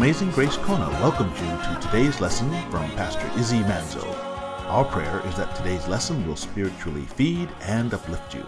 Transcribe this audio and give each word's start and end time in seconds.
Amazing 0.00 0.30
Grace 0.30 0.56
Kona 0.56 0.88
welcomes 1.02 1.38
you 1.38 1.46
to 1.46 1.78
today's 1.82 2.22
lesson 2.22 2.48
from 2.70 2.90
Pastor 2.92 3.30
Izzy 3.38 3.58
Manzo. 3.58 4.02
Our 4.66 4.82
prayer 4.82 5.20
is 5.26 5.36
that 5.36 5.54
today's 5.54 5.86
lesson 5.88 6.26
will 6.26 6.36
spiritually 6.36 7.04
feed 7.04 7.50
and 7.60 7.92
uplift 7.92 8.32
you. 8.32 8.46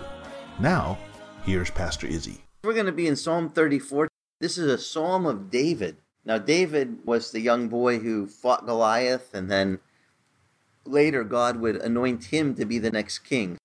Now, 0.59 0.97
here's 1.45 1.71
Pastor 1.71 2.07
Izzy. 2.07 2.43
We're 2.65 2.73
going 2.73 2.87
to 2.87 2.91
be 2.91 3.07
in 3.07 3.17
Psalm 3.17 3.51
34. 3.51 4.09
This 4.41 4.57
is 4.57 4.67
a 4.67 4.79
psalm 4.79 5.27
of 5.27 5.51
David. 5.51 5.99
Now, 6.25 6.39
David 6.39 7.01
was 7.05 7.31
the 7.31 7.41
young 7.41 7.69
boy 7.69 7.99
who 7.99 8.27
fought 8.27 8.65
Goliath, 8.65 9.35
and 9.35 9.51
then 9.51 9.81
later 10.87 11.23
God 11.23 11.61
would 11.61 11.77
anoint 11.77 12.25
him 12.25 12.55
to 12.55 12.65
be 12.65 12.79
the 12.79 12.91
next 12.91 13.19
king. 13.19 13.59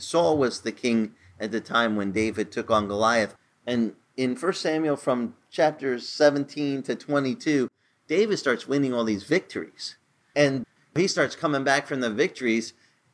Saul 0.00 0.36
was 0.36 0.62
the 0.62 0.72
king 0.72 1.12
at 1.38 1.52
the 1.52 1.60
time 1.60 1.94
when 1.94 2.10
David 2.10 2.50
took 2.50 2.68
on 2.68 2.88
Goliath. 2.88 3.36
And 3.64 3.94
in 4.16 4.34
1 4.34 4.52
Samuel 4.54 4.96
from 4.96 5.34
chapters 5.50 6.08
17 6.08 6.82
to 6.84 6.94
22, 6.94 7.70
David 8.08 8.38
starts 8.38 8.66
winning 8.66 8.94
all 8.94 9.04
these 9.04 9.24
victories. 9.24 9.96
And 10.34 10.64
he 10.94 11.06
starts 11.06 11.36
coming 11.36 11.64
back 11.64 11.86
from 11.86 12.00
the 12.00 12.10
victories, 12.10 12.72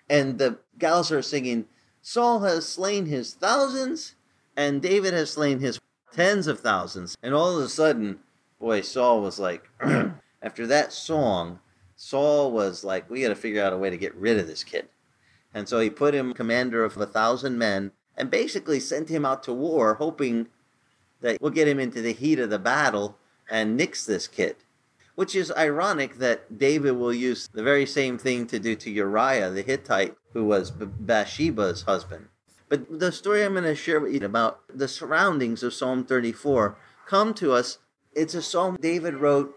and 0.09 0.39
the 0.39 0.59
gals 0.79 1.11
are 1.11 1.23
singing, 1.23 1.67
Saul 2.01 2.41
has 2.41 2.69
slain 2.69 3.07
his 3.07 3.35
thousands, 3.35 4.15
and 4.57 4.83
David 4.83 5.15
has 5.15 5.31
slain 5.31 5.61
his 5.61 5.81
tens 6.13 6.47
of 6.47 6.61
thousands. 6.61 7.17
And 7.23 7.35
all 7.35 7.57
of 7.57 7.65
a 7.65 7.69
sudden, 7.69 8.21
boy, 8.61 8.83
Saul 8.83 9.23
was 9.23 9.39
like, 9.39 9.69
after 10.43 10.67
that 10.67 10.93
song, 10.93 11.61
Saul 11.97 12.53
was 12.53 12.85
like, 12.85 13.09
we 13.09 13.23
got 13.23 13.29
to 13.29 13.35
figure 13.35 13.63
out 13.63 13.73
a 13.73 13.79
way 13.79 13.91
to 13.91 13.97
get 13.97 14.15
rid 14.15 14.39
of 14.39 14.47
this 14.47 14.65
kid. 14.65 14.89
And 15.55 15.69
so 15.69 15.81
he 15.81 15.91
put 15.91 16.15
him 16.15 16.33
commander 16.33 16.85
of 16.85 16.97
a 16.97 17.07
thousand 17.07 17.59
men 17.59 17.93
and 18.17 18.31
basically 18.31 18.81
sent 18.81 19.09
him 19.09 19.25
out 19.25 19.43
to 19.45 19.53
war, 19.53 19.95
hoping 19.95 20.49
that 21.23 21.41
we'll 21.41 21.51
get 21.51 21.69
him 21.69 21.79
into 21.81 22.03
the 22.03 22.13
heat 22.13 22.39
of 22.39 22.51
the 22.51 22.59
battle 22.59 23.17
and 23.51 23.77
nix 23.77 24.05
this 24.05 24.29
kid. 24.29 24.57
Which 25.15 25.35
is 25.35 25.53
ironic 25.53 26.19
that 26.19 26.59
David 26.59 26.93
will 26.93 27.13
use 27.13 27.49
the 27.53 27.63
very 27.63 27.87
same 27.87 28.19
thing 28.19 28.47
to 28.47 28.59
do 28.59 28.75
to 28.77 28.91
Uriah 28.91 29.51
the 29.51 29.63
Hittite, 29.63 30.17
who 30.33 30.45
was 30.45 30.71
Bathsheba's 30.71 31.83
husband. 31.83 32.29
But 32.69 32.99
the 32.99 33.13
story 33.13 33.45
I'm 33.45 33.53
going 33.53 33.65
to 33.65 33.75
share 33.75 34.01
with 34.01 34.15
you 34.15 34.25
about 34.25 34.61
the 34.75 34.89
surroundings 34.89 35.63
of 35.63 35.75
Psalm 35.75 36.05
34 36.05 36.79
come 37.07 37.35
to 37.35 37.53
us. 37.53 37.79
It's 38.15 38.35
a 38.35 38.41
psalm 38.41 38.79
David 38.81 39.15
wrote 39.15 39.55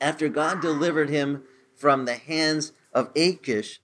after 0.00 0.28
God 0.28 0.60
delivered 0.60 1.08
him 1.10 1.44
from 1.76 2.04
the 2.04 2.16
hands 2.16 2.72
of 2.92 3.10
Achish. 3.14 3.80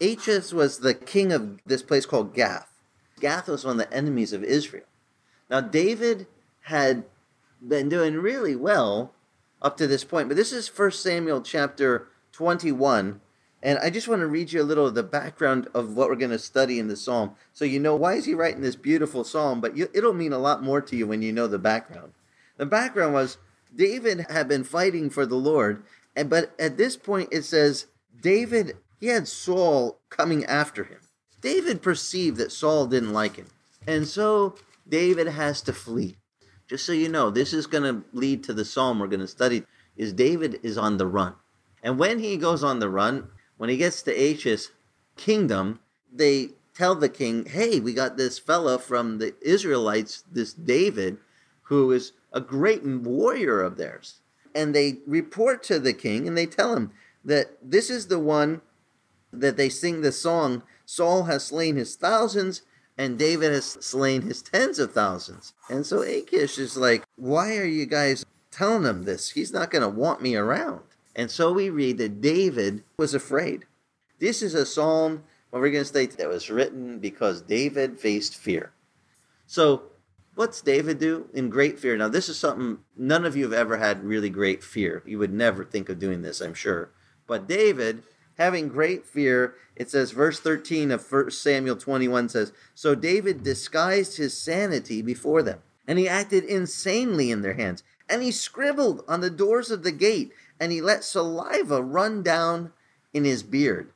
Achish 0.00 0.52
was 0.52 0.78
the 0.78 0.94
king 0.94 1.32
of 1.32 1.58
this 1.66 1.82
place 1.82 2.06
called 2.06 2.34
Gath. 2.34 2.72
Gath 3.20 3.48
was 3.48 3.64
one 3.64 3.78
of 3.78 3.90
the 3.90 3.94
enemies 3.94 4.32
of 4.32 4.42
Israel. 4.44 4.84
Now, 5.50 5.60
David 5.60 6.26
had 6.62 7.04
been 7.66 7.88
doing 7.88 8.14
really 8.14 8.54
well 8.54 9.14
up 9.60 9.76
to 9.78 9.86
this 9.86 10.04
point, 10.04 10.28
but 10.28 10.36
this 10.36 10.52
is 10.52 10.68
1 10.68 10.92
Samuel 10.92 11.40
chapter 11.40 12.08
21. 12.32 13.20
And 13.60 13.78
I 13.80 13.90
just 13.90 14.06
want 14.06 14.20
to 14.20 14.26
read 14.26 14.52
you 14.52 14.62
a 14.62 14.64
little 14.64 14.86
of 14.86 14.94
the 14.94 15.02
background 15.02 15.66
of 15.74 15.96
what 15.96 16.08
we're 16.08 16.16
going 16.16 16.30
to 16.30 16.38
study 16.38 16.78
in 16.78 16.86
the 16.86 16.96
psalm. 16.96 17.34
So 17.52 17.64
you 17.64 17.80
know 17.80 17.96
why 17.96 18.14
is 18.14 18.26
he 18.26 18.34
writing 18.34 18.60
this 18.60 18.76
beautiful 18.76 19.24
psalm, 19.24 19.60
but 19.60 19.76
you, 19.76 19.88
it'll 19.92 20.14
mean 20.14 20.32
a 20.32 20.38
lot 20.38 20.62
more 20.62 20.80
to 20.80 20.96
you 20.96 21.06
when 21.08 21.22
you 21.22 21.32
know 21.32 21.48
the 21.48 21.58
background. 21.58 22.12
The 22.56 22.66
background 22.66 23.14
was 23.14 23.38
David 23.74 24.26
had 24.30 24.46
been 24.46 24.64
fighting 24.64 25.10
for 25.10 25.26
the 25.26 25.36
Lord, 25.36 25.82
and 26.14 26.30
but 26.30 26.52
at 26.58 26.76
this 26.76 26.96
point 26.96 27.30
it 27.32 27.42
says 27.42 27.86
David 28.20 28.76
he 29.00 29.08
had 29.08 29.26
Saul 29.26 29.98
coming 30.08 30.44
after 30.44 30.84
him. 30.84 30.98
David 31.40 31.82
perceived 31.82 32.36
that 32.38 32.52
Saul 32.52 32.86
didn't 32.86 33.12
like 33.12 33.36
him. 33.36 33.46
And 33.86 34.06
so 34.06 34.56
David 34.88 35.28
has 35.28 35.60
to 35.62 35.72
flee. 35.72 36.16
Just 36.68 36.84
so 36.84 36.92
you 36.92 37.08
know, 37.08 37.30
this 37.30 37.52
is 37.52 37.66
going 37.66 37.82
to 37.82 38.04
lead 38.12 38.44
to 38.44 38.52
the 38.52 38.64
psalm 38.64 38.98
we're 38.98 39.06
going 39.06 39.20
to 39.20 39.28
study 39.28 39.64
is 39.96 40.12
David 40.12 40.60
is 40.62 40.78
on 40.78 40.98
the 40.98 41.06
run. 41.06 41.34
And 41.82 41.98
when 41.98 42.18
he 42.18 42.36
goes 42.36 42.62
on 42.62 42.78
the 42.78 42.90
run, 42.90 43.28
when 43.56 43.70
he 43.70 43.76
gets 43.76 44.02
to 44.02 44.12
Achish 44.12 44.68
kingdom, 45.16 45.80
they 46.12 46.50
tell 46.74 46.94
the 46.94 47.08
king, 47.08 47.46
"Hey, 47.46 47.80
we 47.80 47.92
got 47.92 48.16
this 48.16 48.38
fellow 48.38 48.78
from 48.78 49.18
the 49.18 49.34
Israelites, 49.40 50.24
this 50.30 50.52
David, 50.52 51.18
who 51.62 51.90
is 51.92 52.12
a 52.32 52.40
great 52.40 52.84
warrior 52.84 53.60
of 53.60 53.76
theirs." 53.76 54.20
And 54.54 54.74
they 54.74 55.00
report 55.06 55.62
to 55.64 55.78
the 55.78 55.92
king 55.92 56.26
and 56.26 56.36
they 56.36 56.46
tell 56.46 56.74
him 56.74 56.92
that 57.24 57.58
this 57.62 57.90
is 57.90 58.06
the 58.06 58.18
one 58.18 58.62
that 59.32 59.56
they 59.56 59.68
sing 59.68 60.00
the 60.00 60.12
song, 60.12 60.62
Saul 60.86 61.24
has 61.24 61.44
slain 61.44 61.76
his 61.76 61.96
thousands 61.96 62.62
and 62.98 63.16
David 63.16 63.52
has 63.52 63.64
slain 63.64 64.22
his 64.22 64.42
tens 64.42 64.80
of 64.80 64.92
thousands. 64.92 65.54
And 65.70 65.86
so 65.86 66.02
Achish 66.02 66.58
is 66.58 66.76
like, 66.76 67.04
why 67.14 67.56
are 67.56 67.64
you 67.64 67.86
guys 67.86 68.26
telling 68.50 68.84
him 68.84 69.04
this? 69.04 69.30
He's 69.30 69.52
not 69.52 69.70
going 69.70 69.82
to 69.82 69.88
want 69.88 70.20
me 70.20 70.34
around. 70.34 70.80
And 71.14 71.30
so 71.30 71.52
we 71.52 71.70
read 71.70 71.98
that 71.98 72.20
David 72.20 72.82
was 72.98 73.14
afraid. 73.14 73.66
This 74.18 74.42
is 74.42 74.54
a 74.54 74.66
psalm, 74.66 75.22
what 75.50 75.62
we're 75.62 75.70
going 75.70 75.82
to 75.82 75.88
state, 75.88 76.16
that 76.16 76.28
was 76.28 76.50
written 76.50 76.98
because 76.98 77.40
David 77.40 78.00
faced 78.00 78.36
fear. 78.36 78.72
So, 79.46 79.82
what's 80.34 80.60
David 80.60 80.98
do 80.98 81.28
in 81.32 81.50
great 81.50 81.78
fear? 81.78 81.96
Now, 81.96 82.08
this 82.08 82.28
is 82.28 82.38
something 82.38 82.78
none 82.96 83.24
of 83.24 83.36
you 83.36 83.44
have 83.44 83.52
ever 83.52 83.78
had 83.78 84.04
really 84.04 84.28
great 84.28 84.62
fear. 84.62 85.02
You 85.06 85.18
would 85.18 85.32
never 85.32 85.64
think 85.64 85.88
of 85.88 86.00
doing 86.00 86.22
this, 86.22 86.40
I'm 86.40 86.54
sure. 86.54 86.90
But 87.26 87.48
David 87.48 88.02
having 88.38 88.68
great 88.68 89.04
fear. 89.04 89.54
It 89.76 89.90
says, 89.90 90.12
verse 90.12 90.40
13 90.40 90.90
of 90.90 91.10
1 91.10 91.30
Samuel 91.32 91.76
21 91.76 92.28
says, 92.28 92.52
So 92.74 92.94
David 92.94 93.42
disguised 93.42 94.16
his 94.16 94.36
sanity 94.36 95.02
before 95.02 95.42
them, 95.42 95.60
and 95.86 95.98
he 95.98 96.08
acted 96.08 96.44
insanely 96.44 97.30
in 97.30 97.42
their 97.42 97.54
hands. 97.54 97.82
And 98.08 98.22
he 98.22 98.32
scribbled 98.32 99.04
on 99.06 99.20
the 99.20 99.30
doors 99.30 99.70
of 99.70 99.82
the 99.82 99.92
gate, 99.92 100.32
and 100.58 100.72
he 100.72 100.80
let 100.80 101.04
saliva 101.04 101.82
run 101.82 102.22
down 102.22 102.72
in 103.12 103.24
his 103.24 103.42
beard. 103.42 103.90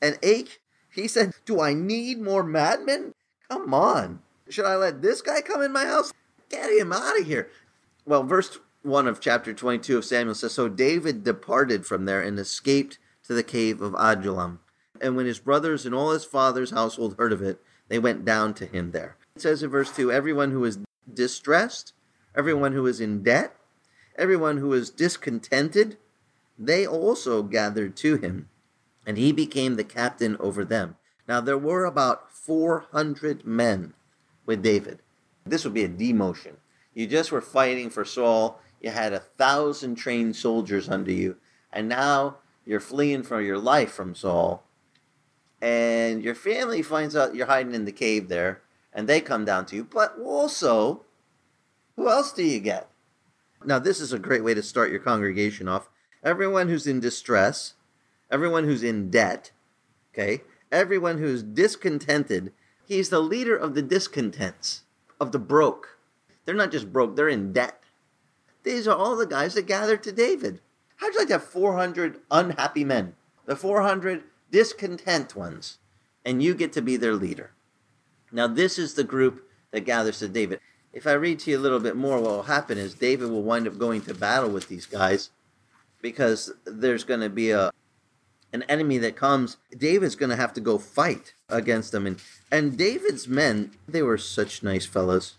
And 0.00 0.18
Ach, 0.22 0.58
he 0.90 1.08
said, 1.08 1.32
Do 1.44 1.60
I 1.60 1.74
need 1.74 2.20
more 2.20 2.42
madmen? 2.42 3.14
Come 3.48 3.74
on. 3.74 4.20
Should 4.48 4.66
I 4.66 4.76
let 4.76 5.02
this 5.02 5.22
guy 5.22 5.40
come 5.40 5.62
in 5.62 5.72
my 5.72 5.86
house? 5.86 6.12
Get 6.48 6.70
him 6.70 6.92
out 6.92 7.18
of 7.18 7.26
here. 7.26 7.48
Well, 8.04 8.22
verse 8.24 8.58
1 8.82 9.06
of 9.06 9.20
chapter 9.20 9.54
22 9.54 9.98
of 9.98 10.04
Samuel 10.04 10.34
says, 10.34 10.52
So 10.52 10.68
David 10.68 11.24
departed 11.24 11.86
from 11.86 12.04
there 12.04 12.20
and 12.20 12.38
escaped 12.38 12.98
to 13.32 13.36
the 13.36 13.42
cave 13.42 13.80
of 13.80 13.94
Adullam. 13.98 14.60
And 15.00 15.16
when 15.16 15.26
his 15.26 15.38
brothers 15.38 15.86
and 15.86 15.94
all 15.94 16.10
his 16.10 16.24
father's 16.24 16.70
household 16.70 17.16
heard 17.18 17.32
of 17.32 17.42
it, 17.42 17.60
they 17.88 17.98
went 17.98 18.24
down 18.24 18.54
to 18.54 18.66
him 18.66 18.90
there. 18.90 19.16
It 19.34 19.42
says 19.42 19.62
in 19.62 19.70
verse 19.70 19.90
2 19.90 20.12
everyone 20.12 20.50
who 20.50 20.64
is 20.64 20.78
distressed, 21.12 21.94
everyone 22.36 22.72
who 22.72 22.86
is 22.86 23.00
in 23.00 23.22
debt, 23.22 23.56
everyone 24.16 24.58
who 24.58 24.72
is 24.74 24.90
discontented, 24.90 25.96
they 26.58 26.86
also 26.86 27.42
gathered 27.42 27.96
to 27.96 28.16
him, 28.16 28.48
and 29.06 29.16
he 29.16 29.32
became 29.32 29.76
the 29.76 29.84
captain 29.84 30.36
over 30.38 30.64
them. 30.64 30.96
Now 31.26 31.40
there 31.40 31.58
were 31.58 31.86
about 31.86 32.30
400 32.30 33.46
men 33.46 33.94
with 34.44 34.62
David. 34.62 35.00
This 35.44 35.64
would 35.64 35.74
be 35.74 35.84
a 35.84 35.88
demotion. 35.88 36.56
You 36.94 37.06
just 37.06 37.32
were 37.32 37.40
fighting 37.40 37.88
for 37.88 38.04
Saul, 38.04 38.60
you 38.80 38.90
had 38.90 39.14
a 39.14 39.20
thousand 39.20 39.94
trained 39.94 40.36
soldiers 40.36 40.88
under 40.88 41.12
you, 41.12 41.36
and 41.72 41.88
now 41.88 42.36
you're 42.64 42.80
fleeing 42.80 43.22
for 43.22 43.40
your 43.40 43.58
life 43.58 43.92
from 43.92 44.14
Saul, 44.14 44.64
and 45.60 46.22
your 46.22 46.34
family 46.34 46.82
finds 46.82 47.14
out 47.14 47.34
you're 47.34 47.46
hiding 47.46 47.74
in 47.74 47.84
the 47.84 47.92
cave 47.92 48.28
there, 48.28 48.62
and 48.92 49.08
they 49.08 49.20
come 49.20 49.44
down 49.44 49.66
to 49.66 49.76
you. 49.76 49.84
But 49.84 50.16
also, 50.22 51.04
who 51.96 52.08
else 52.08 52.32
do 52.32 52.42
you 52.42 52.60
get? 52.60 52.88
Now, 53.64 53.78
this 53.78 54.00
is 54.00 54.12
a 54.12 54.18
great 54.18 54.42
way 54.42 54.54
to 54.54 54.62
start 54.62 54.90
your 54.90 55.00
congregation 55.00 55.68
off. 55.68 55.88
Everyone 56.24 56.68
who's 56.68 56.86
in 56.86 57.00
distress, 57.00 57.74
everyone 58.30 58.64
who's 58.64 58.82
in 58.82 59.10
debt, 59.10 59.52
okay, 60.12 60.42
everyone 60.70 61.18
who's 61.18 61.42
discontented, 61.42 62.52
he's 62.86 63.08
the 63.08 63.20
leader 63.20 63.56
of 63.56 63.74
the 63.74 63.82
discontents, 63.82 64.82
of 65.20 65.32
the 65.32 65.38
broke. 65.38 65.98
They're 66.44 66.54
not 66.54 66.72
just 66.72 66.92
broke, 66.92 67.14
they're 67.14 67.28
in 67.28 67.52
debt. 67.52 67.78
These 68.64 68.88
are 68.88 68.96
all 68.96 69.16
the 69.16 69.26
guys 69.26 69.54
that 69.54 69.66
gathered 69.66 70.02
to 70.04 70.12
David. 70.12 70.60
How'd 71.02 71.14
you 71.14 71.18
like 71.18 71.28
to 71.28 71.34
have 71.34 71.42
400 71.42 72.20
unhappy 72.30 72.84
men, 72.84 73.16
the 73.44 73.56
400 73.56 74.22
discontent 74.52 75.34
ones, 75.34 75.78
and 76.24 76.40
you 76.40 76.54
get 76.54 76.72
to 76.74 76.80
be 76.80 76.96
their 76.96 77.14
leader? 77.14 77.50
Now, 78.30 78.46
this 78.46 78.78
is 78.78 78.94
the 78.94 79.02
group 79.02 79.44
that 79.72 79.80
gathers 79.80 80.20
to 80.20 80.28
David. 80.28 80.60
If 80.92 81.08
I 81.08 81.14
read 81.14 81.40
to 81.40 81.50
you 81.50 81.58
a 81.58 81.60
little 81.60 81.80
bit 81.80 81.96
more, 81.96 82.20
what 82.20 82.30
will 82.30 82.42
happen 82.44 82.78
is 82.78 82.94
David 82.94 83.30
will 83.30 83.42
wind 83.42 83.66
up 83.66 83.78
going 83.78 84.02
to 84.02 84.14
battle 84.14 84.50
with 84.50 84.68
these 84.68 84.86
guys 84.86 85.30
because 86.00 86.52
there's 86.64 87.02
going 87.02 87.20
to 87.20 87.28
be 87.28 87.50
a 87.50 87.72
an 88.52 88.62
enemy 88.68 88.98
that 88.98 89.16
comes. 89.16 89.56
David's 89.76 90.14
going 90.14 90.30
to 90.30 90.36
have 90.36 90.52
to 90.52 90.60
go 90.60 90.78
fight 90.78 91.34
against 91.48 91.90
them, 91.90 92.06
and 92.06 92.22
and 92.52 92.78
David's 92.78 93.26
men 93.26 93.72
they 93.88 94.02
were 94.02 94.18
such 94.18 94.62
nice 94.62 94.86
fellows. 94.86 95.34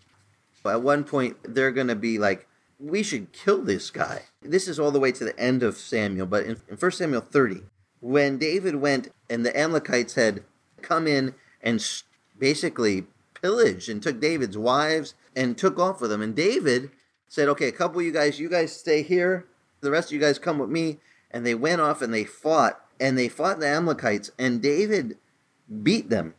But 0.62 0.74
at 0.76 0.82
one 0.82 1.06
point, 1.06 1.38
they're 1.44 1.72
going 1.72 1.88
to 1.88 1.96
be 1.96 2.20
like 2.20 2.50
we 2.84 3.02
should 3.02 3.32
kill 3.32 3.62
this 3.62 3.90
guy. 3.90 4.24
This 4.42 4.68
is 4.68 4.80
all 4.80 4.92
the 4.92 5.00
way 5.00 5.14
to 5.14 5.24
the 5.24 5.40
end 5.40 5.64
of 5.64 5.78
Samuel, 5.78 6.26
but 6.26 6.44
in, 6.44 6.58
in 6.68 6.76
1 6.76 6.92
Samuel 6.92 7.22
30, 7.22 7.62
when 8.02 8.38
David 8.38 8.76
went 8.76 9.10
and 9.30 9.46
the 9.46 9.58
Amalekites 9.58 10.16
had 10.16 10.44
come 10.82 11.08
in 11.08 11.34
and 11.62 11.84
basically 12.38 13.06
pillaged 13.42 13.88
and 13.88 14.04
took 14.04 14.20
David's 14.20 14.58
wives 14.58 15.14
and 15.34 15.58
took 15.58 15.80
off 15.80 16.02
with 16.02 16.10
them, 16.10 16.22
and 16.22 16.36
David 16.36 16.92
said, 17.34 17.48
okay, 17.48 17.68
a 17.68 17.72
couple 17.72 18.00
of 18.00 18.06
you 18.06 18.12
guys, 18.12 18.40
you 18.40 18.50
guys 18.50 18.76
stay 18.76 19.02
here. 19.02 19.48
The 19.82 19.90
rest 19.90 20.10
of 20.10 20.14
you 20.14 20.20
guys 20.20 20.38
come 20.38 20.60
with 20.60 20.70
me. 20.70 21.00
And 21.32 21.44
they 21.44 21.56
went 21.56 21.82
off 21.82 22.02
and 22.04 22.14
they 22.14 22.26
fought. 22.26 22.80
And 23.00 23.18
they 23.18 23.28
fought 23.28 23.60
the 23.60 23.68
Amalekites. 23.68 24.30
And 24.38 24.62
David 24.62 25.18
beat 25.82 26.12
them. 26.12 26.36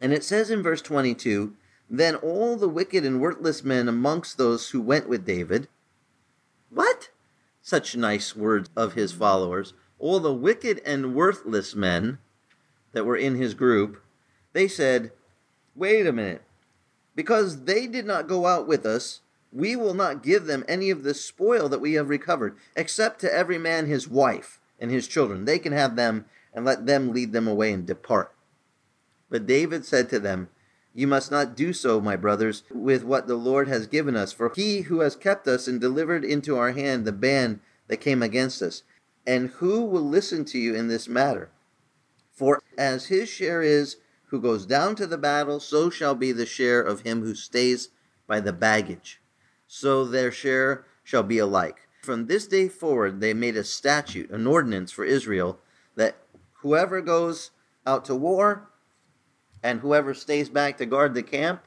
And 0.00 0.12
it 0.12 0.24
says 0.24 0.50
in 0.50 0.60
verse 0.60 0.82
22 0.82 1.54
Then 1.90 2.16
all 2.16 2.56
the 2.56 2.68
wicked 2.68 3.04
and 3.04 3.20
worthless 3.20 3.64
men 3.64 3.88
amongst 3.88 4.36
those 4.36 4.70
who 4.70 4.80
went 4.80 5.08
with 5.08 5.24
David, 5.24 5.68
what? 6.70 7.10
Such 7.62 7.96
nice 7.96 8.36
words 8.36 8.68
of 8.76 8.92
his 8.92 9.12
followers. 9.12 9.74
All 9.98 10.20
the 10.20 10.32
wicked 10.32 10.80
and 10.84 11.14
worthless 11.14 11.74
men 11.74 12.18
that 12.92 13.06
were 13.06 13.16
in 13.16 13.36
his 13.36 13.54
group, 13.54 14.02
they 14.52 14.68
said, 14.68 15.12
Wait 15.74 16.06
a 16.06 16.12
minute. 16.12 16.42
Because 17.14 17.64
they 17.64 17.86
did 17.86 18.06
not 18.06 18.28
go 18.28 18.46
out 18.46 18.66
with 18.66 18.84
us, 18.84 19.20
we 19.52 19.74
will 19.74 19.94
not 19.94 20.22
give 20.22 20.46
them 20.46 20.64
any 20.68 20.90
of 20.90 21.02
the 21.02 21.14
spoil 21.14 21.68
that 21.68 21.80
we 21.80 21.94
have 21.94 22.08
recovered, 22.08 22.56
except 22.76 23.20
to 23.20 23.34
every 23.34 23.58
man 23.58 23.86
his 23.86 24.06
wife 24.06 24.60
and 24.78 24.90
his 24.90 25.08
children. 25.08 25.44
They 25.44 25.58
can 25.58 25.72
have 25.72 25.96
them 25.96 26.26
and 26.52 26.64
let 26.64 26.86
them 26.86 27.12
lead 27.12 27.32
them 27.32 27.48
away 27.48 27.72
and 27.72 27.86
depart. 27.86 28.34
But 29.30 29.46
David 29.46 29.84
said 29.84 30.08
to 30.10 30.20
them, 30.20 30.48
You 30.94 31.06
must 31.06 31.30
not 31.30 31.56
do 31.56 31.72
so, 31.72 32.00
my 32.00 32.16
brothers, 32.16 32.64
with 32.70 33.04
what 33.04 33.26
the 33.26 33.36
Lord 33.36 33.68
has 33.68 33.86
given 33.86 34.16
us. 34.16 34.32
For 34.32 34.52
he 34.54 34.82
who 34.82 35.00
has 35.00 35.14
kept 35.14 35.46
us 35.46 35.68
and 35.68 35.80
delivered 35.80 36.24
into 36.24 36.56
our 36.56 36.72
hand 36.72 37.04
the 37.04 37.12
band 37.12 37.60
that 37.86 37.98
came 37.98 38.22
against 38.22 38.62
us. 38.62 38.82
And 39.26 39.50
who 39.50 39.84
will 39.84 40.02
listen 40.02 40.44
to 40.46 40.58
you 40.58 40.74
in 40.74 40.88
this 40.88 41.08
matter? 41.08 41.50
For 42.32 42.62
as 42.76 43.06
his 43.06 43.28
share 43.28 43.62
is 43.62 43.96
who 44.26 44.40
goes 44.40 44.66
down 44.66 44.94
to 44.96 45.06
the 45.06 45.18
battle, 45.18 45.60
so 45.60 45.90
shall 45.90 46.14
be 46.14 46.32
the 46.32 46.46
share 46.46 46.80
of 46.80 47.00
him 47.00 47.22
who 47.22 47.34
stays 47.34 47.88
by 48.26 48.40
the 48.40 48.52
baggage. 48.52 49.20
So 49.66 50.04
their 50.04 50.30
share 50.30 50.86
shall 51.02 51.22
be 51.22 51.38
alike. 51.38 51.88
From 52.02 52.26
this 52.26 52.46
day 52.46 52.68
forward, 52.68 53.20
they 53.20 53.34
made 53.34 53.56
a 53.56 53.64
statute, 53.64 54.30
an 54.30 54.46
ordinance 54.46 54.92
for 54.92 55.04
Israel, 55.04 55.58
that 55.96 56.16
whoever 56.62 57.00
goes 57.00 57.50
out 57.86 58.04
to 58.06 58.14
war 58.14 58.70
and 59.62 59.80
whoever 59.80 60.14
stays 60.14 60.48
back 60.48 60.78
to 60.78 60.86
guard 60.86 61.14
the 61.14 61.22
camp, 61.22 61.62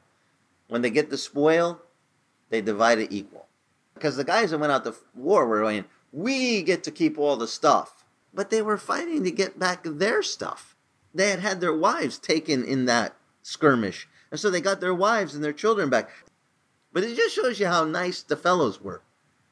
when 0.68 0.82
they 0.82 0.90
get 0.90 1.10
the 1.10 1.18
spoil, 1.18 1.80
they 2.50 2.60
divide 2.60 2.98
it 2.98 3.12
equal. 3.12 3.46
Because 3.94 4.16
the 4.16 4.24
guys 4.24 4.50
that 4.50 4.58
went 4.58 4.72
out 4.72 4.84
to 4.84 4.94
war 5.14 5.46
were 5.46 5.60
going, 5.60 5.84
we 6.12 6.62
get 6.62 6.82
to 6.84 6.90
keep 6.90 7.18
all 7.18 7.36
the 7.36 7.48
stuff. 7.48 8.04
But 8.34 8.50
they 8.50 8.62
were 8.62 8.78
fighting 8.78 9.24
to 9.24 9.30
get 9.30 9.58
back 9.58 9.82
their 9.84 10.22
stuff. 10.22 10.74
They 11.14 11.30
had 11.30 11.40
had 11.40 11.60
their 11.60 11.74
wives 11.74 12.18
taken 12.18 12.64
in 12.64 12.86
that 12.86 13.14
skirmish. 13.42 14.08
And 14.30 14.40
so 14.40 14.50
they 14.50 14.62
got 14.62 14.80
their 14.80 14.94
wives 14.94 15.34
and 15.34 15.44
their 15.44 15.52
children 15.52 15.90
back. 15.90 16.10
But 16.92 17.04
it 17.04 17.16
just 17.16 17.34
shows 17.34 17.60
you 17.60 17.66
how 17.66 17.84
nice 17.84 18.22
the 18.22 18.36
fellows 18.36 18.80
were. 18.80 19.02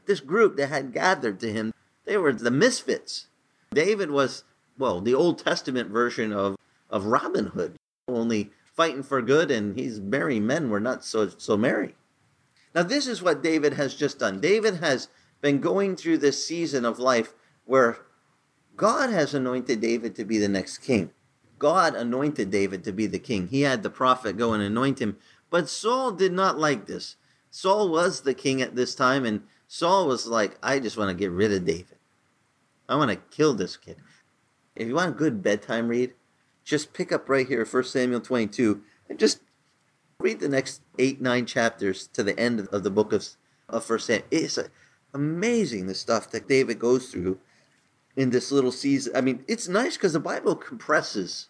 This 0.06 0.20
group 0.20 0.56
that 0.56 0.68
had 0.68 0.94
gathered 0.94 1.38
to 1.40 1.52
him, 1.52 1.74
they 2.06 2.16
were 2.16 2.32
the 2.32 2.50
misfits. 2.50 3.26
David 3.72 4.10
was, 4.10 4.44
well, 4.78 5.00
the 5.00 5.14
Old 5.14 5.38
Testament 5.38 5.90
version 5.90 6.32
of, 6.32 6.56
of 6.88 7.04
Robin 7.04 7.46
Hood 7.46 7.76
only 8.16 8.50
fighting 8.74 9.02
for 9.02 9.20
good, 9.22 9.50
and 9.50 9.78
his 9.78 10.00
merry 10.00 10.40
men 10.40 10.70
were 10.70 10.80
not 10.80 11.04
so 11.04 11.28
so 11.28 11.56
merry. 11.56 11.94
Now, 12.74 12.82
this 12.82 13.06
is 13.06 13.22
what 13.22 13.42
David 13.42 13.74
has 13.74 13.94
just 13.94 14.18
done. 14.18 14.40
David 14.40 14.76
has 14.76 15.08
been 15.40 15.60
going 15.60 15.96
through 15.96 16.18
this 16.18 16.46
season 16.46 16.84
of 16.84 16.98
life 16.98 17.34
where 17.64 17.98
God 18.76 19.10
has 19.10 19.34
anointed 19.34 19.80
David 19.80 20.14
to 20.16 20.24
be 20.24 20.38
the 20.38 20.48
next 20.48 20.78
king. 20.78 21.10
God 21.58 21.94
anointed 21.94 22.50
David 22.50 22.84
to 22.84 22.92
be 22.92 23.06
the 23.06 23.18
king. 23.18 23.48
He 23.48 23.62
had 23.62 23.82
the 23.82 23.90
prophet 23.90 24.38
go 24.38 24.52
and 24.52 24.62
anoint 24.62 25.00
him. 25.00 25.18
But 25.50 25.68
Saul 25.68 26.12
did 26.12 26.32
not 26.32 26.58
like 26.58 26.86
this. 26.86 27.16
Saul 27.50 27.90
was 27.90 28.20
the 28.20 28.34
king 28.34 28.62
at 28.62 28.76
this 28.76 28.94
time, 28.94 29.26
and 29.26 29.42
Saul 29.66 30.06
was 30.06 30.26
like, 30.26 30.56
I 30.62 30.78
just 30.78 30.96
want 30.96 31.10
to 31.10 31.14
get 31.14 31.32
rid 31.32 31.52
of 31.52 31.66
David. 31.66 31.98
I 32.88 32.96
want 32.96 33.10
to 33.10 33.16
kill 33.16 33.54
this 33.54 33.76
kid. 33.76 33.96
If 34.74 34.88
you 34.88 34.94
want 34.94 35.10
a 35.10 35.18
good 35.18 35.42
bedtime 35.42 35.88
read, 35.88 36.14
just 36.70 36.92
pick 36.92 37.10
up 37.10 37.28
right 37.28 37.48
here, 37.48 37.66
1 37.66 37.84
Samuel 37.84 38.20
22, 38.20 38.80
and 39.08 39.18
just 39.18 39.40
read 40.20 40.38
the 40.38 40.48
next 40.48 40.82
eight, 41.00 41.20
nine 41.20 41.44
chapters 41.44 42.06
to 42.06 42.22
the 42.22 42.38
end 42.38 42.60
of 42.60 42.84
the 42.84 42.90
book 42.90 43.12
of, 43.12 43.26
of 43.68 43.90
1 43.90 43.98
Samuel. 43.98 44.28
It's 44.30 44.56
amazing 45.12 45.88
the 45.88 45.96
stuff 45.96 46.30
that 46.30 46.46
David 46.46 46.78
goes 46.78 47.08
through 47.08 47.40
in 48.14 48.30
this 48.30 48.52
little 48.52 48.70
season. 48.70 49.16
I 49.16 49.20
mean, 49.20 49.44
it's 49.48 49.66
nice 49.66 49.96
because 49.96 50.12
the 50.12 50.20
Bible 50.20 50.54
compresses. 50.54 51.48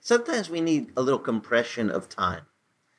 Sometimes 0.00 0.50
we 0.50 0.60
need 0.60 0.90
a 0.96 1.02
little 1.02 1.20
compression 1.20 1.88
of 1.88 2.08
time. 2.08 2.42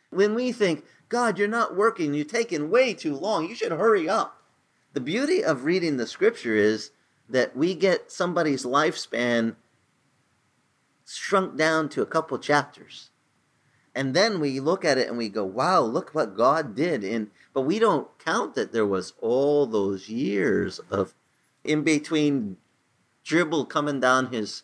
When 0.09 0.35
we 0.35 0.53
think, 0.53 0.85
God, 1.09 1.37
you're 1.37 1.49
not 1.49 1.75
working, 1.75 2.13
you're 2.13 2.23
taking 2.23 2.69
way 2.69 2.93
too 2.93 3.15
long, 3.15 3.49
you 3.49 3.55
should 3.55 3.73
hurry 3.73 4.07
up. 4.07 4.41
The 4.93 5.01
beauty 5.01 5.43
of 5.43 5.65
reading 5.65 5.97
the 5.97 6.07
scripture 6.07 6.55
is 6.55 6.91
that 7.27 7.57
we 7.57 7.75
get 7.75 8.09
somebody's 8.09 8.63
lifespan 8.63 9.57
shrunk 11.07 11.57
down 11.57 11.89
to 11.89 12.01
a 12.01 12.05
couple 12.05 12.37
chapters. 12.37 13.09
And 13.95 14.13
then 14.13 14.39
we 14.39 14.59
look 14.59 14.85
at 14.85 14.97
it 14.97 15.07
and 15.07 15.17
we 15.17 15.29
go, 15.29 15.43
wow, 15.43 15.81
look 15.81 16.13
what 16.13 16.37
God 16.37 16.75
did. 16.75 17.03
And 17.03 17.31
but 17.53 17.61
we 17.61 17.79
don't 17.79 18.07
count 18.19 18.53
that 18.53 18.71
there 18.71 18.85
was 18.85 19.13
all 19.21 19.65
those 19.65 20.09
years 20.09 20.79
of 20.91 21.15
in 21.63 21.81
between 21.83 22.57
dribble 23.23 23.65
coming 23.65 23.99
down 23.99 24.31
his 24.31 24.63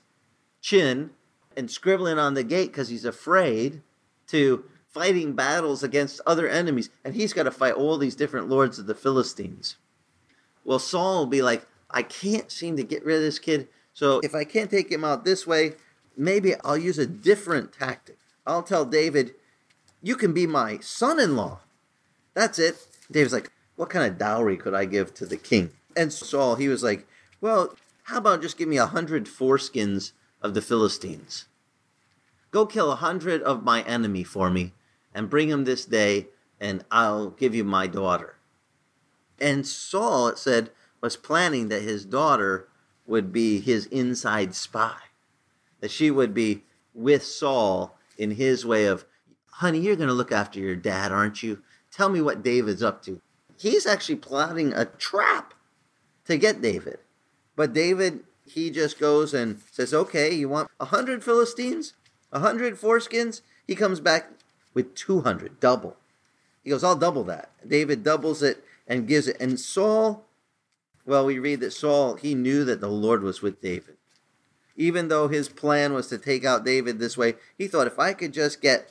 chin 0.61 1.09
and 1.57 1.71
scribbling 1.71 2.19
on 2.19 2.35
the 2.35 2.43
gate 2.43 2.67
because 2.67 2.89
he's 2.89 3.05
afraid 3.05 3.81
to 4.27 4.65
fighting 4.87 5.33
battles 5.33 5.81
against 5.81 6.21
other 6.25 6.47
enemies. 6.47 6.89
And 7.03 7.15
he's 7.15 7.33
got 7.33 7.43
to 7.43 7.51
fight 7.51 7.73
all 7.73 7.97
these 7.97 8.15
different 8.15 8.49
lords 8.49 8.77
of 8.77 8.85
the 8.85 8.95
Philistines. 8.95 9.77
Well, 10.63 10.79
Saul 10.79 11.19
will 11.19 11.25
be 11.25 11.41
like, 11.41 11.65
I 11.89 12.03
can't 12.03 12.51
seem 12.51 12.77
to 12.77 12.83
get 12.83 13.03
rid 13.03 13.17
of 13.17 13.21
this 13.23 13.39
kid. 13.39 13.67
So 13.93 14.19
if 14.23 14.35
I 14.35 14.43
can't 14.43 14.69
take 14.69 14.91
him 14.91 15.03
out 15.03 15.25
this 15.25 15.45
way, 15.45 15.73
maybe 16.17 16.55
I'll 16.63 16.77
use 16.77 16.97
a 16.97 17.07
different 17.07 17.73
tactic. 17.73 18.17
I'll 18.45 18.63
tell 18.63 18.85
David, 18.85 19.33
you 20.01 20.15
can 20.15 20.33
be 20.33 20.45
my 20.45 20.79
son 20.79 21.19
in 21.19 21.35
law. 21.35 21.59
That's 22.33 22.59
it. 22.59 22.75
David's 23.11 23.33
like, 23.33 23.51
what 23.75 23.89
kind 23.89 24.05
of 24.05 24.17
dowry 24.17 24.57
could 24.57 24.73
I 24.73 24.85
give 24.85 25.13
to 25.15 25.25
the 25.25 25.37
king? 25.37 25.71
And 25.95 26.11
Saul, 26.11 26.55
he 26.55 26.67
was 26.67 26.83
like, 26.83 27.07
well, 27.41 27.75
how 28.03 28.17
about 28.17 28.41
just 28.41 28.57
give 28.57 28.67
me 28.67 28.77
a 28.77 28.87
hundred 28.87 29.25
foreskins 29.25 30.11
of 30.41 30.53
the 30.53 30.61
Philistines? 30.61 31.45
Go 32.51 32.65
kill 32.65 32.91
a 32.91 32.97
hundred 32.97 33.41
of 33.43 33.63
my 33.63 33.81
enemy 33.83 34.23
for 34.23 34.49
me 34.49 34.73
and 35.13 35.29
bring 35.29 35.49
him 35.49 35.63
this 35.63 35.85
day, 35.85 36.27
and 36.59 36.83
I'll 36.91 37.29
give 37.29 37.55
you 37.55 37.63
my 37.63 37.87
daughter. 37.87 38.35
And 39.39 39.65
Saul, 39.65 40.27
it 40.27 40.37
said, 40.37 40.69
was 41.01 41.17
planning 41.17 41.69
that 41.69 41.81
his 41.81 42.05
daughter 42.05 42.67
would 43.05 43.31
be 43.31 43.59
his 43.59 43.85
inside 43.87 44.55
spy 44.55 44.97
that 45.83 45.91
she 45.91 46.09
would 46.09 46.33
be 46.33 46.63
with 46.93 47.25
Saul 47.25 47.97
in 48.17 48.31
his 48.31 48.65
way 48.65 48.85
of, 48.85 49.03
honey, 49.49 49.81
you're 49.81 49.97
going 49.97 50.07
to 50.07 50.13
look 50.13 50.31
after 50.31 50.57
your 50.57 50.77
dad, 50.77 51.11
aren't 51.11 51.43
you? 51.43 51.61
Tell 51.91 52.07
me 52.07 52.21
what 52.21 52.41
David's 52.41 52.81
up 52.81 53.03
to. 53.03 53.19
He's 53.57 53.85
actually 53.85 54.15
plotting 54.15 54.71
a 54.71 54.85
trap 54.85 55.53
to 56.23 56.37
get 56.37 56.61
David. 56.61 56.99
But 57.57 57.73
David, 57.73 58.21
he 58.47 58.71
just 58.71 58.97
goes 58.97 59.33
and 59.33 59.59
says, 59.71 59.93
okay, 59.93 60.33
you 60.33 60.47
want 60.47 60.71
a 60.79 60.85
100 60.85 61.21
Philistines? 61.21 61.95
a 62.31 62.39
100 62.39 62.75
foreskins? 62.75 63.41
He 63.67 63.75
comes 63.75 63.99
back 63.99 64.29
with 64.73 64.95
200, 64.95 65.59
double. 65.59 65.97
He 66.63 66.69
goes, 66.69 66.85
I'll 66.85 66.95
double 66.95 67.25
that. 67.25 67.51
David 67.67 68.05
doubles 68.05 68.41
it 68.41 68.63
and 68.87 69.05
gives 69.05 69.27
it. 69.27 69.35
And 69.41 69.59
Saul, 69.59 70.23
well, 71.05 71.25
we 71.25 71.39
read 71.39 71.59
that 71.59 71.73
Saul, 71.73 72.15
he 72.15 72.35
knew 72.35 72.63
that 72.63 72.79
the 72.79 72.87
Lord 72.87 73.21
was 73.21 73.41
with 73.41 73.61
David 73.61 73.97
even 74.75 75.07
though 75.07 75.27
his 75.27 75.49
plan 75.49 75.93
was 75.93 76.07
to 76.07 76.17
take 76.17 76.43
out 76.45 76.65
David 76.65 76.99
this 76.99 77.17
way, 77.17 77.35
he 77.57 77.67
thought 77.67 77.87
if 77.87 77.99
I 77.99 78.13
could 78.13 78.33
just 78.33 78.61
get 78.61 78.89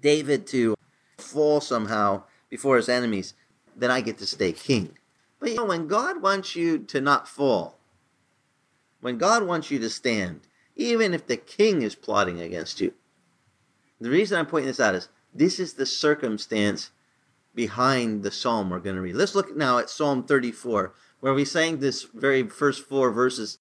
David 0.00 0.46
to 0.48 0.74
fall 1.18 1.60
somehow 1.60 2.22
before 2.48 2.76
his 2.76 2.88
enemies, 2.88 3.34
then 3.76 3.90
I 3.90 4.00
get 4.00 4.18
to 4.18 4.26
stay 4.26 4.52
king. 4.52 4.96
But 5.38 5.50
you 5.50 5.56
know, 5.56 5.66
when 5.66 5.86
God 5.86 6.22
wants 6.22 6.56
you 6.56 6.78
to 6.78 7.00
not 7.00 7.28
fall, 7.28 7.78
when 9.00 9.18
God 9.18 9.46
wants 9.46 9.70
you 9.70 9.78
to 9.80 9.90
stand, 9.90 10.40
even 10.74 11.14
if 11.14 11.26
the 11.26 11.36
king 11.36 11.82
is 11.82 11.94
plotting 11.94 12.40
against 12.40 12.80
you, 12.80 12.94
the 14.00 14.10
reason 14.10 14.38
I'm 14.38 14.46
pointing 14.46 14.68
this 14.68 14.80
out 14.80 14.94
is 14.94 15.08
this 15.34 15.58
is 15.58 15.74
the 15.74 15.86
circumstance 15.86 16.90
behind 17.54 18.22
the 18.22 18.30
psalm 18.30 18.70
we're 18.70 18.80
going 18.80 18.96
to 18.96 19.02
read. 19.02 19.16
Let's 19.16 19.34
look 19.34 19.56
now 19.56 19.78
at 19.78 19.90
Psalm 19.90 20.24
34, 20.24 20.92
where 21.20 21.34
we 21.34 21.44
sang 21.44 21.78
this 21.78 22.02
very 22.02 22.46
first 22.48 22.86
four 22.86 23.10
verses 23.10 23.58